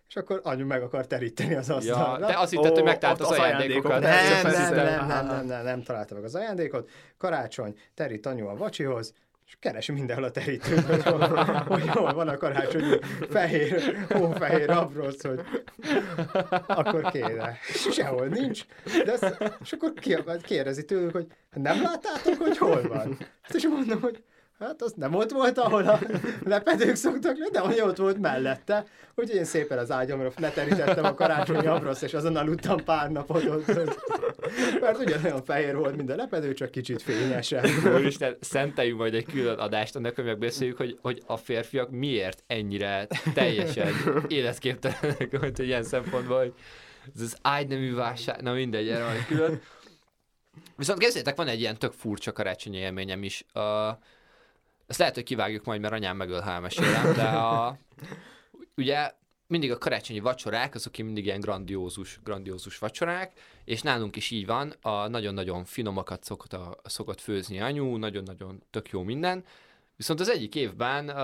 és 0.08 0.16
akkor 0.16 0.40
anyu 0.44 0.66
meg 0.66 0.82
akar 0.82 1.06
teríteni 1.06 1.54
az 1.54 1.68
Ja, 1.68 1.74
asztalra. 1.74 2.26
te 2.26 2.38
azt 2.38 2.50
hitted, 2.50 2.70
Ó, 2.70 2.74
hogy 2.74 2.82
megtalált 2.82 3.20
az 3.20 3.30
az 3.30 3.38
ajándékokat. 3.38 4.04
ajándékok. 4.04 4.50
Nem, 4.52 4.74
nem, 4.74 4.74
nem, 4.74 5.06
nem, 5.06 5.26
nem, 5.26 5.46
nem, 5.46 5.64
nem 5.64 5.82
találta 5.82 6.14
meg 6.14 6.24
az 6.24 6.34
ajándékot. 6.34 6.90
Karácsony, 7.18 7.74
terít 7.94 8.26
anyu 8.26 8.46
a 8.46 8.56
vacsihoz, 8.56 9.14
és 9.46 9.56
keresi 9.60 9.92
mindenhol 9.92 10.24
a 10.24 10.30
terítőt, 10.30 10.80
hogy 10.84 11.02
hol, 11.02 11.18
hogy 11.68 11.86
hol 11.88 12.12
van 12.14 12.28
a 12.28 12.36
karácsonyi 12.36 12.98
fehér, 13.30 14.06
hófehér 14.08 14.70
abrosz, 14.70 15.22
hogy 15.22 15.40
akkor 16.66 17.10
kéne. 17.10 17.58
És 17.68 17.88
sehol 17.92 18.26
nincs. 18.26 18.64
De 19.04 19.12
ezt, 19.12 19.36
és 19.62 19.72
akkor 19.72 19.92
kérdezi 20.42 20.84
tőlük, 20.84 21.12
hogy 21.12 21.26
nem 21.54 21.82
láttátok, 21.82 22.34
hogy 22.38 22.58
hol 22.58 22.82
van? 22.88 23.16
Hát 23.42 23.54
és 23.54 23.66
mondom, 23.68 24.00
hogy 24.00 24.22
Hát 24.58 24.82
az 24.82 24.92
nem 24.96 25.14
ott 25.14 25.30
volt, 25.30 25.58
ahol 25.58 25.88
a 25.88 25.98
lepedők 26.44 26.94
szoktak 26.94 27.36
lenni, 27.36 27.50
de 27.50 27.60
hogy 27.60 27.80
ott 27.80 27.96
volt 27.96 28.18
mellette. 28.18 28.84
Úgyhogy 29.14 29.36
én 29.36 29.44
szépen 29.44 29.78
az 29.78 29.90
ágyamra 29.90 30.32
leterítettem 30.36 31.04
a 31.04 31.14
karácsonyi 31.14 31.66
abroszt, 31.66 32.02
és 32.02 32.14
azon 32.14 32.36
aludtam 32.36 32.84
pár 32.84 33.10
napot 33.10 33.44
ott. 33.44 33.66
Mert 34.80 34.98
ugyanolyan 34.98 35.44
fehér 35.44 35.76
volt, 35.76 35.96
mint 35.96 36.10
a 36.10 36.14
lepedő, 36.16 36.52
csak 36.52 36.70
kicsit 36.70 37.02
fényesebb. 37.02 37.64
Úristen, 37.94 38.36
szenteljünk 38.40 38.98
majd 38.98 39.14
egy 39.14 39.24
külön 39.24 39.58
adást 39.58 39.96
annak, 39.96 40.14
hogy 40.14 40.24
megbeszéljük, 40.24 40.76
hogy, 40.76 40.98
hogy 41.02 41.22
a 41.26 41.36
férfiak 41.36 41.90
miért 41.90 42.42
ennyire 42.46 43.06
teljesen 43.34 43.92
életképtelenek, 44.28 45.36
hogy 45.40 45.58
ilyen 45.58 45.82
szempontból, 45.82 46.38
hogy 46.38 46.52
ez 47.14 47.22
az 47.22 47.36
ágynemű 47.42 47.94
válság, 47.94 48.42
na 48.42 48.52
mindegy, 48.52 48.88
erre 48.88 49.04
majd 49.04 49.26
külön. 49.26 49.60
Viszont 50.76 50.98
kezdjétek, 50.98 51.36
van 51.36 51.48
egy 51.48 51.60
ilyen 51.60 51.78
tök 51.78 51.92
furcsa 51.92 52.32
karácsonyi 52.32 52.76
élményem 52.76 53.22
is. 53.22 53.44
Uh, 53.54 53.62
ezt 54.88 54.98
lehet, 54.98 55.14
hogy 55.14 55.24
kivágjuk 55.24 55.64
majd, 55.64 55.80
mert 55.80 55.92
anyám 55.92 56.16
megöl, 56.16 56.40
ha 56.40 56.50
elmesélem, 56.50 57.14
de 57.14 57.22
a, 57.22 57.78
ugye 58.76 59.12
mindig 59.46 59.70
a 59.70 59.78
karácsonyi 59.78 60.20
vacsorák, 60.20 60.74
azok 60.74 60.96
mindig 60.96 61.24
ilyen 61.24 61.40
grandiózus, 61.40 62.20
grandiózus 62.24 62.78
vacsorák, 62.78 63.32
és 63.64 63.82
nálunk 63.82 64.16
is 64.16 64.30
így 64.30 64.46
van, 64.46 64.74
a 64.80 65.08
nagyon-nagyon 65.08 65.64
finomakat 65.64 66.24
szokott, 66.24 66.52
a, 66.52 66.80
szokott 66.84 67.20
főzni 67.20 67.60
anyu, 67.60 67.96
nagyon-nagyon 67.96 68.62
tök 68.70 68.88
jó 68.88 69.02
minden, 69.02 69.44
Viszont 69.98 70.20
az 70.20 70.28
egyik 70.28 70.54
évben 70.54 71.08
uh, 71.08 71.14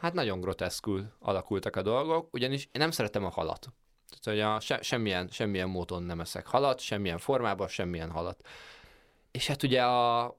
hát 0.00 0.12
nagyon 0.12 0.40
groteszkül 0.40 1.12
alakultak 1.18 1.76
a 1.76 1.82
dolgok, 1.82 2.34
ugyanis 2.34 2.64
én 2.64 2.70
nem 2.72 2.90
szeretem 2.90 3.24
a 3.24 3.28
halat. 3.28 3.68
Tehát, 4.08 4.24
hogy 4.24 4.54
a, 4.54 4.60
se, 4.60 4.82
semmilyen, 4.82 5.28
semmilyen 5.28 5.68
módon 5.68 6.02
nem 6.02 6.20
eszek 6.20 6.46
halat, 6.46 6.80
semmilyen 6.80 7.18
formában, 7.18 7.68
semmilyen 7.68 8.10
halat. 8.10 8.46
És 9.30 9.46
hát 9.46 9.62
ugye 9.62 9.84
a 9.84 10.36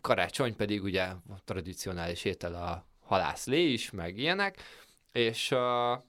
karácsony 0.00 0.56
pedig 0.56 0.82
ugye 0.82 1.02
a 1.02 1.40
tradicionális 1.44 2.24
étel 2.24 2.54
a 2.54 2.86
halászlé 3.10 3.72
is, 3.72 3.90
meg 3.90 4.18
ilyenek, 4.18 4.62
és, 5.12 5.50
uh, 5.50 6.02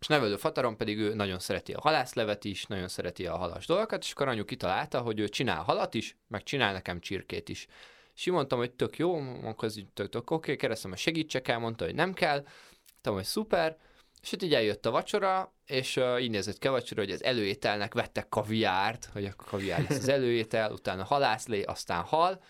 és 0.00 0.06
nevelő 0.06 0.36
fatarom 0.36 0.76
pedig 0.76 0.98
ő 0.98 1.14
nagyon 1.14 1.38
szereti 1.38 1.72
a 1.72 1.80
halászlevet 1.80 2.44
is, 2.44 2.66
nagyon 2.66 2.88
szereti 2.88 3.26
a 3.26 3.36
halas 3.36 3.66
dolgokat, 3.66 4.02
és 4.02 4.12
akkor 4.12 4.28
anyu 4.28 4.44
kitalálta, 4.44 5.00
hogy 5.00 5.18
ő 5.18 5.28
csinál 5.28 5.62
halat 5.62 5.94
is, 5.94 6.16
meg 6.28 6.42
csinál 6.42 6.72
nekem 6.72 7.00
csirkét 7.00 7.48
is. 7.48 7.66
És 8.14 8.26
így 8.26 8.34
mondtam, 8.34 8.58
hogy 8.58 8.72
tök 8.72 8.98
jó, 8.98 9.16
akkor 9.42 9.68
ez 9.68 9.76
így 9.76 9.88
tök, 9.88 10.08
tök 10.08 10.30
oké, 10.30 10.34
okay, 10.34 10.56
keresem, 10.56 10.90
hogy 10.90 10.98
segítsek 10.98 11.48
el, 11.48 11.58
mondta, 11.58 11.84
hogy 11.84 11.94
nem 11.94 12.12
kell, 12.12 12.44
mondtam, 12.92 13.14
hogy 13.14 13.24
szuper, 13.24 13.76
és 14.22 14.30
hát 14.30 14.42
így 14.42 14.54
eljött 14.54 14.86
a 14.86 14.90
vacsora, 14.90 15.52
és 15.66 15.96
uh, 15.96 16.22
így 16.22 16.30
nézett 16.30 16.58
ki 16.58 16.66
a 16.66 16.70
vacsora, 16.70 17.00
hogy 17.00 17.10
az 17.10 17.24
előételnek 17.24 17.94
vettek 17.94 18.28
kaviárt, 18.28 19.08
hogy 19.12 19.24
a 19.24 19.34
kaviár 19.36 19.86
lesz 19.88 19.98
az 19.98 20.08
előétel, 20.08 20.72
utána 20.72 21.04
halászlé, 21.04 21.62
aztán 21.62 22.02
hal, 22.02 22.42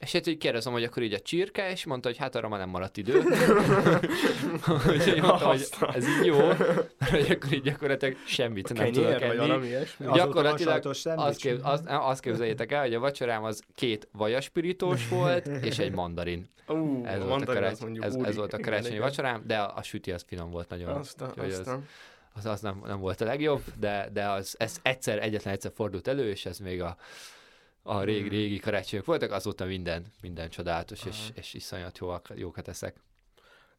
és 0.00 0.12
hát 0.12 0.26
így 0.26 0.38
kérdezem, 0.38 0.72
hogy 0.72 0.84
akkor 0.84 1.02
így 1.02 1.12
a 1.12 1.20
csirke, 1.20 1.70
és 1.70 1.84
mondta, 1.84 2.08
hogy 2.08 2.16
hát 2.16 2.34
arra 2.34 2.48
már 2.48 2.58
nem 2.58 2.68
maradt 2.68 2.96
idő. 2.96 3.18
Úgyhogy 4.88 5.20
mondtam, 5.20 5.48
hogy 5.48 5.68
ez 5.92 6.08
így 6.08 6.24
jó, 6.24 6.36
mert 6.46 7.10
hogy 7.10 7.30
akkor 7.30 7.52
így 7.52 7.62
gyakorlatilag 7.62 8.16
semmit 8.26 8.74
nem 8.74 8.92
tudok 8.92 9.20
enni. 9.20 9.66
Gyakorlatilag 9.98 10.86
azt, 11.16 11.40
kép, 11.40 11.58
azt, 11.62 11.82
azt 11.86 12.20
képzeljétek 12.20 12.72
el, 12.72 12.80
hogy 12.80 12.94
a 12.94 12.98
vacsorám 13.00 13.44
az 13.44 13.62
két 13.74 14.08
vajaspirítós 14.12 15.08
volt, 15.08 15.46
és 15.46 15.78
egy 15.78 15.92
mandarin. 15.92 16.48
Ú, 16.66 17.04
Ez, 17.04 17.14
a 17.14 17.18
volt 17.18 17.22
a, 17.22 17.28
mandarin 17.28 17.54
karács, 17.54 17.80
mondjuk 17.80 18.04
ez, 18.04 18.14
ez 18.14 18.36
volt 18.36 18.52
a 18.52 18.58
karácsonyi 18.58 18.98
vacsorám, 18.98 19.42
de 19.46 19.58
a, 19.58 19.76
a 19.76 19.82
süti 19.82 20.12
az 20.12 20.24
finom 20.26 20.50
volt 20.50 20.68
nagyon. 20.68 20.90
Aztán, 20.90 21.28
Úgyhogy 21.28 21.52
az, 21.52 21.58
aztán. 21.58 21.88
az, 22.34 22.46
az 22.46 22.60
nem, 22.60 22.82
nem 22.86 23.00
volt 23.00 23.20
a 23.20 23.24
legjobb, 23.24 23.62
de, 23.78 24.08
de 24.12 24.28
az, 24.28 24.54
ez 24.58 24.78
egyszer, 24.82 25.22
egyetlen 25.22 25.54
egyszer 25.54 25.72
fordult 25.74 26.08
elő, 26.08 26.30
és 26.30 26.46
ez 26.46 26.58
még 26.58 26.82
a, 26.82 26.96
a 27.86 28.02
régi, 28.02 28.28
régi 28.28 28.58
karácsonyok 28.58 29.04
voltak, 29.06 29.32
azóta 29.32 29.64
minden, 29.64 30.06
minden 30.20 30.50
csodálatos, 30.50 31.04
és, 31.04 31.30
és 31.34 31.54
iszonyat 31.54 31.98
jóak, 31.98 32.32
jókat 32.34 32.68
eszek. 32.68 32.96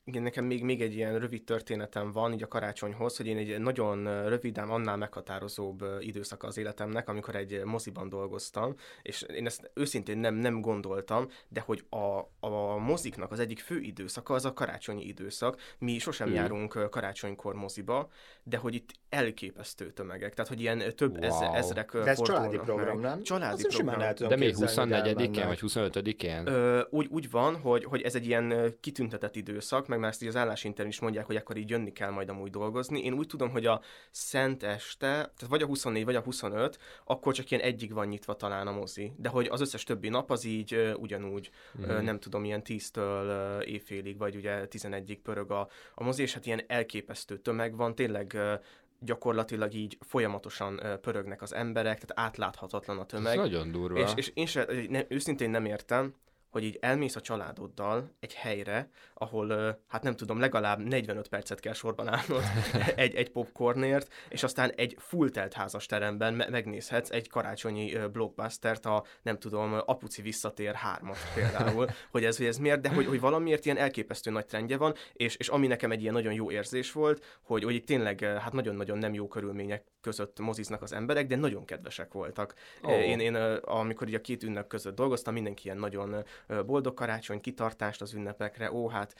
Igen, 0.07 0.23
nekem 0.23 0.45
még, 0.45 0.63
még 0.63 0.81
egy 0.81 0.93
ilyen 0.95 1.19
rövid 1.19 1.43
történetem 1.43 2.11
van 2.11 2.33
így 2.33 2.43
a 2.43 2.47
karácsonyhoz, 2.47 3.17
hogy 3.17 3.27
én 3.27 3.37
egy 3.37 3.59
nagyon 3.59 4.05
ö, 4.05 4.29
rövid, 4.29 4.57
ám 4.57 4.71
annál 4.71 4.97
meghatározóbb 4.97 5.85
időszaka 5.99 6.47
az 6.47 6.57
életemnek, 6.57 7.09
amikor 7.09 7.35
egy 7.35 7.61
moziban 7.63 8.09
dolgoztam, 8.09 8.75
és 9.01 9.21
én 9.21 9.45
ezt 9.45 9.71
őszintén 9.73 10.17
nem, 10.17 10.35
nem 10.35 10.61
gondoltam, 10.61 11.27
de 11.47 11.59
hogy 11.59 11.85
a, 11.89 12.19
a 12.47 12.77
moziknak 12.77 13.31
az 13.31 13.39
egyik 13.39 13.59
fő 13.59 13.79
időszaka 13.79 14.33
az 14.33 14.45
a 14.45 14.53
karácsonyi 14.53 15.05
időszak. 15.05 15.61
Mi 15.79 15.97
sosem 15.99 16.27
Hű. 16.27 16.33
járunk 16.33 16.89
karácsonykor 16.89 17.55
moziba, 17.55 18.09
de 18.43 18.57
hogy 18.57 18.73
itt 18.73 18.89
elképesztő 19.09 19.91
tömegek, 19.91 20.33
tehát 20.33 20.49
hogy 20.49 20.61
ilyen 20.61 20.83
több 20.95 21.17
wow. 21.17 21.29
Wow. 21.29 21.53
ezrek 21.53 21.91
De 21.91 22.09
ez 22.09 22.21
családi 22.21 22.57
program, 22.57 22.99
meg. 22.99 23.09
nem? 23.09 23.23
Családi 23.23 23.63
Azt 23.65 23.75
program. 23.75 24.01
el 24.01 24.13
De 24.13 24.35
még 24.35 24.55
képzelni, 24.55 24.93
hogy 24.93 25.01
24-én 25.01 25.17
elmennek. 25.17 25.47
vagy 25.47 25.59
25-én? 25.71 26.47
Ö, 26.47 26.81
úgy, 26.89 27.07
úgy 27.09 27.29
van, 27.29 27.55
hogy, 27.55 27.83
hogy 27.83 28.01
ez 28.01 28.15
egy 28.15 28.25
ilyen 28.25 28.75
kitüntetett 28.79 29.35
időszak, 29.35 29.87
meg 29.87 29.95
már 29.97 30.09
ezt 30.09 30.21
így 30.21 30.27
az 30.27 30.35
állásinterjú 30.35 30.89
is 30.91 30.99
mondják, 30.99 31.25
hogy 31.25 31.35
akkor 31.35 31.57
így 31.57 31.69
jönni 31.69 31.91
kell 31.91 32.09
majd 32.09 32.29
amúgy 32.29 32.49
dolgozni. 32.49 33.03
Én 33.03 33.13
úgy 33.13 33.27
tudom, 33.27 33.49
hogy 33.49 33.65
a 33.65 33.81
szent 34.11 34.63
este, 34.63 35.07
tehát 35.07 35.45
vagy 35.49 35.61
a 35.61 35.65
24, 35.65 36.05
vagy 36.05 36.15
a 36.15 36.19
25, 36.21 36.77
akkor 37.05 37.33
csak 37.33 37.51
ilyen 37.51 37.63
egyig 37.63 37.93
van 37.93 38.07
nyitva 38.07 38.33
talán 38.35 38.67
a 38.67 38.71
mozi. 38.71 39.13
De 39.17 39.29
hogy 39.29 39.47
az 39.51 39.61
összes 39.61 39.83
többi 39.83 40.09
nap 40.09 40.31
az 40.31 40.43
így 40.43 40.73
ö, 40.73 40.93
ugyanúgy, 40.93 41.49
Mhm. 41.73 41.89
ö, 41.89 42.01
nem 42.01 42.19
tudom, 42.19 42.45
ilyen 42.45 42.61
10-től 42.65 43.23
ö, 43.27 43.61
éjfélig, 43.61 44.17
vagy 44.17 44.35
ugye 44.35 44.67
11-ig 44.69 45.17
pörög 45.23 45.51
a, 45.51 45.67
a 45.95 46.03
mozi, 46.03 46.21
és 46.21 46.33
hát 46.33 46.45
ilyen 46.45 46.61
elképesztő 46.67 47.37
tömeg 47.37 47.75
van, 47.75 47.95
tényleg 47.95 48.33
ö, 48.33 48.53
gyakorlatilag 48.99 49.73
így 49.73 49.97
folyamatosan 50.07 50.81
pörögnek 51.01 51.41
az 51.41 51.53
emberek, 51.53 52.03
tehát 52.05 52.29
átláthatatlan 52.29 52.97
a 52.97 53.01
Ez 53.01 53.07
tömeg. 53.07 53.37
nagyon 53.37 53.71
durva. 53.71 53.99
És, 53.99 54.11
és 54.15 54.31
én 54.33 54.45
se, 54.45 54.67
nem, 54.89 55.05
őszintén 55.07 55.49
nem 55.49 55.65
értem, 55.65 56.13
hogy 56.57 56.65
így 56.65 56.77
elmész 56.81 57.15
a 57.15 57.21
családoddal 57.21 58.11
egy 58.19 58.33
helyre, 58.33 58.89
ahol, 59.13 59.79
hát 59.87 60.03
nem 60.03 60.15
tudom, 60.15 60.39
legalább 60.39 60.79
45 60.79 61.27
percet 61.27 61.59
kell 61.59 61.73
sorban 61.73 62.07
állnod 62.07 62.41
egy, 62.95 63.15
egy 63.15 63.31
popcornért, 63.31 64.13
és 64.29 64.43
aztán 64.43 64.71
egy 64.75 64.95
full 64.99 65.29
telt 65.29 65.53
házas 65.53 65.85
teremben 65.85 66.33
me- 66.33 66.49
megnézhetsz 66.49 67.09
egy 67.09 67.29
karácsonyi 67.29 67.97
blockbustert, 68.11 68.85
a 68.85 69.03
nem 69.21 69.39
tudom, 69.39 69.73
Apuci 69.85 70.21
visszatér 70.21 70.73
hármat 70.73 71.17
például, 71.35 71.87
hogy 72.11 72.25
ez, 72.25 72.37
hogy 72.37 72.45
ez 72.45 72.57
miért, 72.57 72.81
de 72.81 72.89
hogy, 72.89 73.05
hogy 73.05 73.19
valamiért 73.19 73.65
ilyen 73.65 73.77
elképesztő 73.77 74.31
nagy 74.31 74.45
trendje 74.45 74.77
van, 74.77 74.93
és, 75.13 75.35
és 75.35 75.47
ami 75.47 75.67
nekem 75.67 75.91
egy 75.91 76.01
ilyen 76.01 76.13
nagyon 76.13 76.33
jó 76.33 76.51
érzés 76.51 76.91
volt, 76.91 77.39
hogy, 77.41 77.63
hogy 77.63 77.73
itt 77.73 77.85
tényleg 77.85 78.19
hát 78.19 78.53
nagyon-nagyon 78.53 78.97
nem 78.97 79.13
jó 79.13 79.27
körülmények 79.27 79.83
között 80.01 80.39
moziznak 80.39 80.81
az 80.81 80.93
emberek, 80.93 81.27
de 81.27 81.35
nagyon 81.35 81.65
kedvesek 81.65 82.13
voltak. 82.13 82.53
Oh. 82.81 82.91
Én, 82.91 83.19
én 83.19 83.35
amikor 83.35 84.07
így 84.07 84.13
a 84.13 84.21
két 84.21 84.43
ünnep 84.43 84.67
között 84.67 84.95
dolgoztam, 84.95 85.33
mindenki 85.33 85.65
ilyen 85.65 85.77
nagyon 85.77 86.23
boldog 86.65 86.93
karácsony, 86.93 87.41
kitartást 87.41 88.01
az 88.01 88.13
ünnepekre, 88.13 88.71
ó, 88.71 88.89
hát 88.89 89.15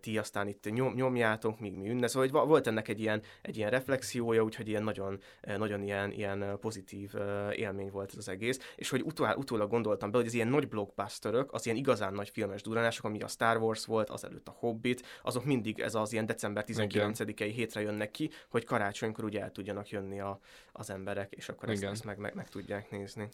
ti 0.00 0.18
aztán 0.18 0.48
itt 0.48 0.70
nyom, 0.70 0.94
nyomjátok, 0.94 1.60
míg 1.60 1.74
mi 1.74 1.88
ünnep. 1.88 2.08
Szóval 2.08 2.28
hogy 2.28 2.48
volt 2.48 2.66
ennek 2.66 2.88
egy 2.88 3.00
ilyen, 3.00 3.22
egy 3.42 3.56
ilyen 3.56 3.70
reflexiója, 3.70 4.42
úgyhogy 4.42 4.68
ilyen 4.68 4.82
nagyon, 4.82 5.20
nagyon 5.56 5.82
ilyen, 5.82 6.12
ilyen 6.12 6.58
pozitív 6.60 7.12
élmény 7.52 7.90
volt 7.90 8.10
ez 8.10 8.16
az 8.18 8.28
egész. 8.28 8.72
És 8.76 8.88
hogy 8.88 9.02
utól, 9.02 9.34
utólag 9.36 9.70
gondoltam 9.70 10.10
be, 10.10 10.16
hogy 10.16 10.26
az 10.26 10.34
ilyen 10.34 10.48
nagy 10.48 10.68
blockbusterök, 10.68 11.52
az 11.52 11.64
ilyen 11.64 11.76
igazán 11.78 12.12
nagy 12.12 12.28
filmes 12.28 12.62
durranások, 12.62 13.04
ami 13.04 13.20
a 13.20 13.28
Star 13.28 13.56
Wars 13.56 13.84
volt, 13.84 14.10
azelőtt 14.10 14.48
a 14.48 14.56
Hobbit, 14.58 15.06
azok 15.22 15.44
mindig 15.44 15.80
ez 15.80 15.94
az 15.94 16.12
ilyen 16.12 16.26
december 16.26 16.64
19-i 16.66 17.50
hétre 17.54 17.80
jönnek 17.80 18.10
ki, 18.10 18.30
hogy 18.50 18.64
karácsonykor 18.64 19.24
ugye 19.24 19.40
el 19.42 19.50
tudjanak 19.50 19.88
jönni 19.88 20.20
a, 20.20 20.40
az 20.72 20.90
emberek, 20.90 21.32
és 21.32 21.48
akkor 21.48 21.68
ezt, 21.68 21.84
ezt 21.84 22.04
meg, 22.04 22.18
meg, 22.18 22.34
meg 22.34 22.48
tudják 22.48 22.90
nézni. 22.90 23.28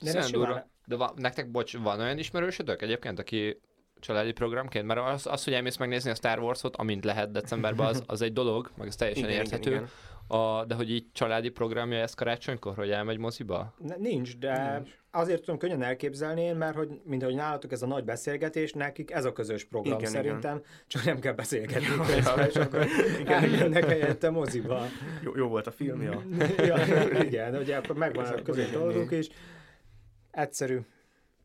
De. 0.54 0.68
De 0.86 0.96
va, 0.96 1.12
nektek, 1.16 1.50
bocs, 1.50 1.76
van 1.76 2.00
olyan 2.00 2.18
ismerősödök 2.18 2.82
egyébként, 2.82 3.18
aki 3.28 3.60
családi 4.00 4.32
programként, 4.32 4.86
mert 4.86 5.00
az, 5.00 5.26
az, 5.26 5.44
hogy 5.44 5.52
elmész 5.52 5.76
megnézni 5.76 6.10
a 6.10 6.14
Star 6.14 6.38
Wars-ot, 6.38 6.76
amint 6.76 7.04
lehet 7.04 7.30
decemberben, 7.30 7.86
az, 7.86 8.02
az 8.06 8.22
egy 8.22 8.32
dolog, 8.32 8.70
meg 8.76 8.86
ez 8.86 8.96
teljesen 8.96 9.28
igen, 9.28 9.36
érthető. 9.36 9.70
Igen, 9.70 9.82
igen. 9.82 10.40
A, 10.40 10.64
de 10.64 10.74
hogy 10.74 10.90
így 10.90 11.06
családi 11.12 11.48
programja 11.48 11.98
ez 11.98 12.14
karácsonykor, 12.14 12.74
hogy 12.74 12.90
elmegy 12.90 13.18
moziba? 13.18 13.74
Ne, 13.78 13.96
nincs, 13.96 14.36
de 14.36 14.72
nincs. 14.76 14.90
azért 15.10 15.40
tudom 15.40 15.58
könnyen 15.58 15.82
elképzelni 15.82 16.42
én, 16.42 16.56
mert 16.56 16.76
hogy 16.76 16.88
mint 17.04 17.22
ahogy 17.22 17.34
nálatok 17.34 17.72
ez 17.72 17.82
a 17.82 17.86
nagy 17.86 18.04
beszélgetés, 18.04 18.72
nekik 18.72 19.10
ez 19.10 19.24
a 19.24 19.32
közös 19.32 19.64
program 19.64 19.98
igen, 19.98 20.10
szerintem, 20.10 20.56
igen. 20.56 20.68
csak 20.86 21.04
nem 21.04 21.18
kell 21.18 21.32
beszélgetni 21.32 21.86
közben, 22.06 22.48
és 22.48 22.56
akkor 22.56 22.86
elmennek 23.24 23.84
helyette 23.84 24.30
moziba. 24.30 24.82
Jó, 25.22 25.36
jó 25.36 25.48
volt 25.48 25.66
a 25.66 25.70
film, 25.70 26.02
ja. 26.02 26.22
ja 26.66 26.76
igen, 27.22 27.54
ugye 27.54 27.76
akkor 27.76 27.96
megvan 27.96 28.24
a 28.24 28.42
közös 28.42 28.70
dolgok, 28.70 29.10
és 29.10 29.28
egyszerű. 30.30 30.78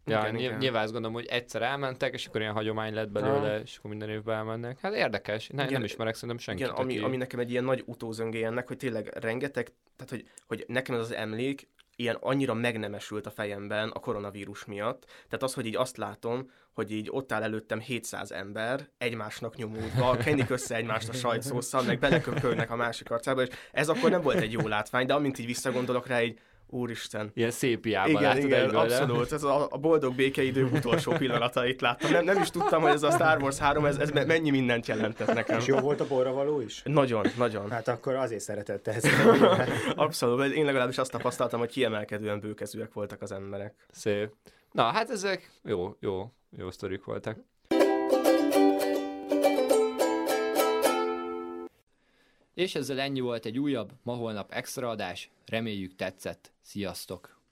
Ja, 0.05 0.19
igen, 0.19 0.35
igen. 0.35 0.57
nyilván 0.57 0.83
azt 0.83 0.91
gondolom, 0.91 1.15
hogy 1.15 1.25
egyszer 1.25 1.61
elmentek, 1.61 2.13
és 2.13 2.25
akkor 2.25 2.41
ilyen 2.41 2.53
hagyomány 2.53 2.93
lett 2.93 3.09
belőle, 3.09 3.49
ha. 3.49 3.59
és 3.59 3.77
akkor 3.77 3.89
minden 3.89 4.09
évben 4.09 4.37
elmennek. 4.37 4.79
Hát 4.79 4.93
érdekes, 4.93 5.47
ne, 5.47 5.61
igen, 5.61 5.73
nem 5.73 5.83
ismerek 5.83 6.13
szerintem 6.13 6.37
senkit. 6.37 6.65
Igen, 6.65 6.77
ami, 6.77 6.93
aki... 6.93 7.03
ami 7.03 7.17
nekem 7.17 7.39
egy 7.39 7.51
ilyen 7.51 7.63
nagy 7.63 7.83
utózöngé 7.85 8.43
ennek, 8.43 8.67
hogy 8.67 8.77
tényleg 8.77 9.17
rengeteg, 9.17 9.71
tehát 9.95 10.09
hogy, 10.09 10.27
hogy 10.47 10.65
nekem 10.67 10.95
ez 10.95 11.01
az 11.01 11.13
emlék, 11.13 11.67
ilyen 11.95 12.17
annyira 12.19 12.53
megnemesült 12.53 13.25
a 13.25 13.31
fejemben 13.31 13.89
a 13.89 13.99
koronavírus 13.99 14.65
miatt. 14.65 15.05
Tehát 15.05 15.43
az, 15.43 15.53
hogy 15.53 15.65
így 15.65 15.75
azt 15.75 15.97
látom, 15.97 16.51
hogy 16.73 16.91
így 16.91 17.07
ott 17.11 17.31
áll 17.31 17.43
előttem 17.43 17.79
700 17.79 18.31
ember, 18.31 18.89
egymásnak 18.97 19.55
nyomulva, 19.55 20.17
kenik 20.17 20.49
össze 20.49 20.75
egymást 20.75 21.09
a 21.09 21.13
sajtszószal, 21.13 21.83
meg 21.83 21.99
beleköpölnek 21.99 22.71
a 22.71 22.75
másik 22.75 23.11
arcába, 23.11 23.41
és 23.41 23.49
ez 23.71 23.89
akkor 23.89 24.09
nem 24.09 24.21
volt 24.21 24.39
egy 24.39 24.51
jó 24.51 24.67
látvány, 24.67 25.05
de 25.05 25.13
amint 25.13 25.39
így 25.39 25.45
visszagondolok 25.45 26.07
rá, 26.07 26.21
így 26.21 26.39
Úristen. 26.73 27.31
Ilyen 27.33 27.51
szépiában 27.51 28.09
igen, 28.09 28.21
látod 28.21 28.43
igen, 28.43 28.63
egyből, 28.63 28.79
abszolút. 28.79 29.31
Ez 29.31 29.43
a, 29.43 29.67
a 29.69 29.77
boldog 29.77 30.15
békeidő 30.15 30.63
utolsó 30.63 31.11
pillanatait 31.11 31.81
láttam. 31.81 32.11
Nem, 32.11 32.23
nem 32.23 32.41
is 32.41 32.49
tudtam, 32.49 32.81
hogy 32.81 32.91
ez 32.91 33.03
a 33.03 33.11
Star 33.11 33.41
Wars 33.41 33.57
3, 33.57 33.85
ez, 33.85 33.97
ez 33.97 34.09
mennyi 34.09 34.49
mindent 34.49 34.87
jelentett 34.87 35.33
nekem. 35.33 35.59
És 35.59 35.65
jó 35.65 35.77
volt 35.77 35.99
a 35.99 36.07
borravaló 36.07 36.61
is? 36.61 36.81
Nagyon, 36.85 37.25
nagyon. 37.37 37.71
Hát 37.71 37.87
akkor 37.87 38.15
azért 38.15 38.41
szeretette 38.41 38.93
ezt. 38.93 39.07
abszolút. 39.95 40.53
Én 40.53 40.65
legalábbis 40.65 40.97
azt 40.97 41.11
tapasztaltam, 41.11 41.59
hogy 41.59 41.69
kiemelkedően 41.69 42.39
bőkezőek 42.39 42.93
voltak 42.93 43.21
az 43.21 43.31
emberek. 43.31 43.73
Szép. 43.91 44.33
Na, 44.71 44.83
hát 44.83 45.09
ezek 45.09 45.51
jó, 45.63 45.95
jó, 45.99 46.31
jó 46.57 46.71
sztorik 46.71 47.03
voltak. 47.03 47.37
És 52.53 52.75
ezzel 52.75 52.99
ennyi 52.99 53.19
volt 53.19 53.45
egy 53.45 53.59
újabb, 53.59 53.91
ma 54.03 54.13
holnap 54.13 54.51
extra 54.51 54.89
adás. 54.89 55.29
Reméljük 55.45 55.95
tetszett. 55.95 56.51
Sziasztok! 56.61 57.42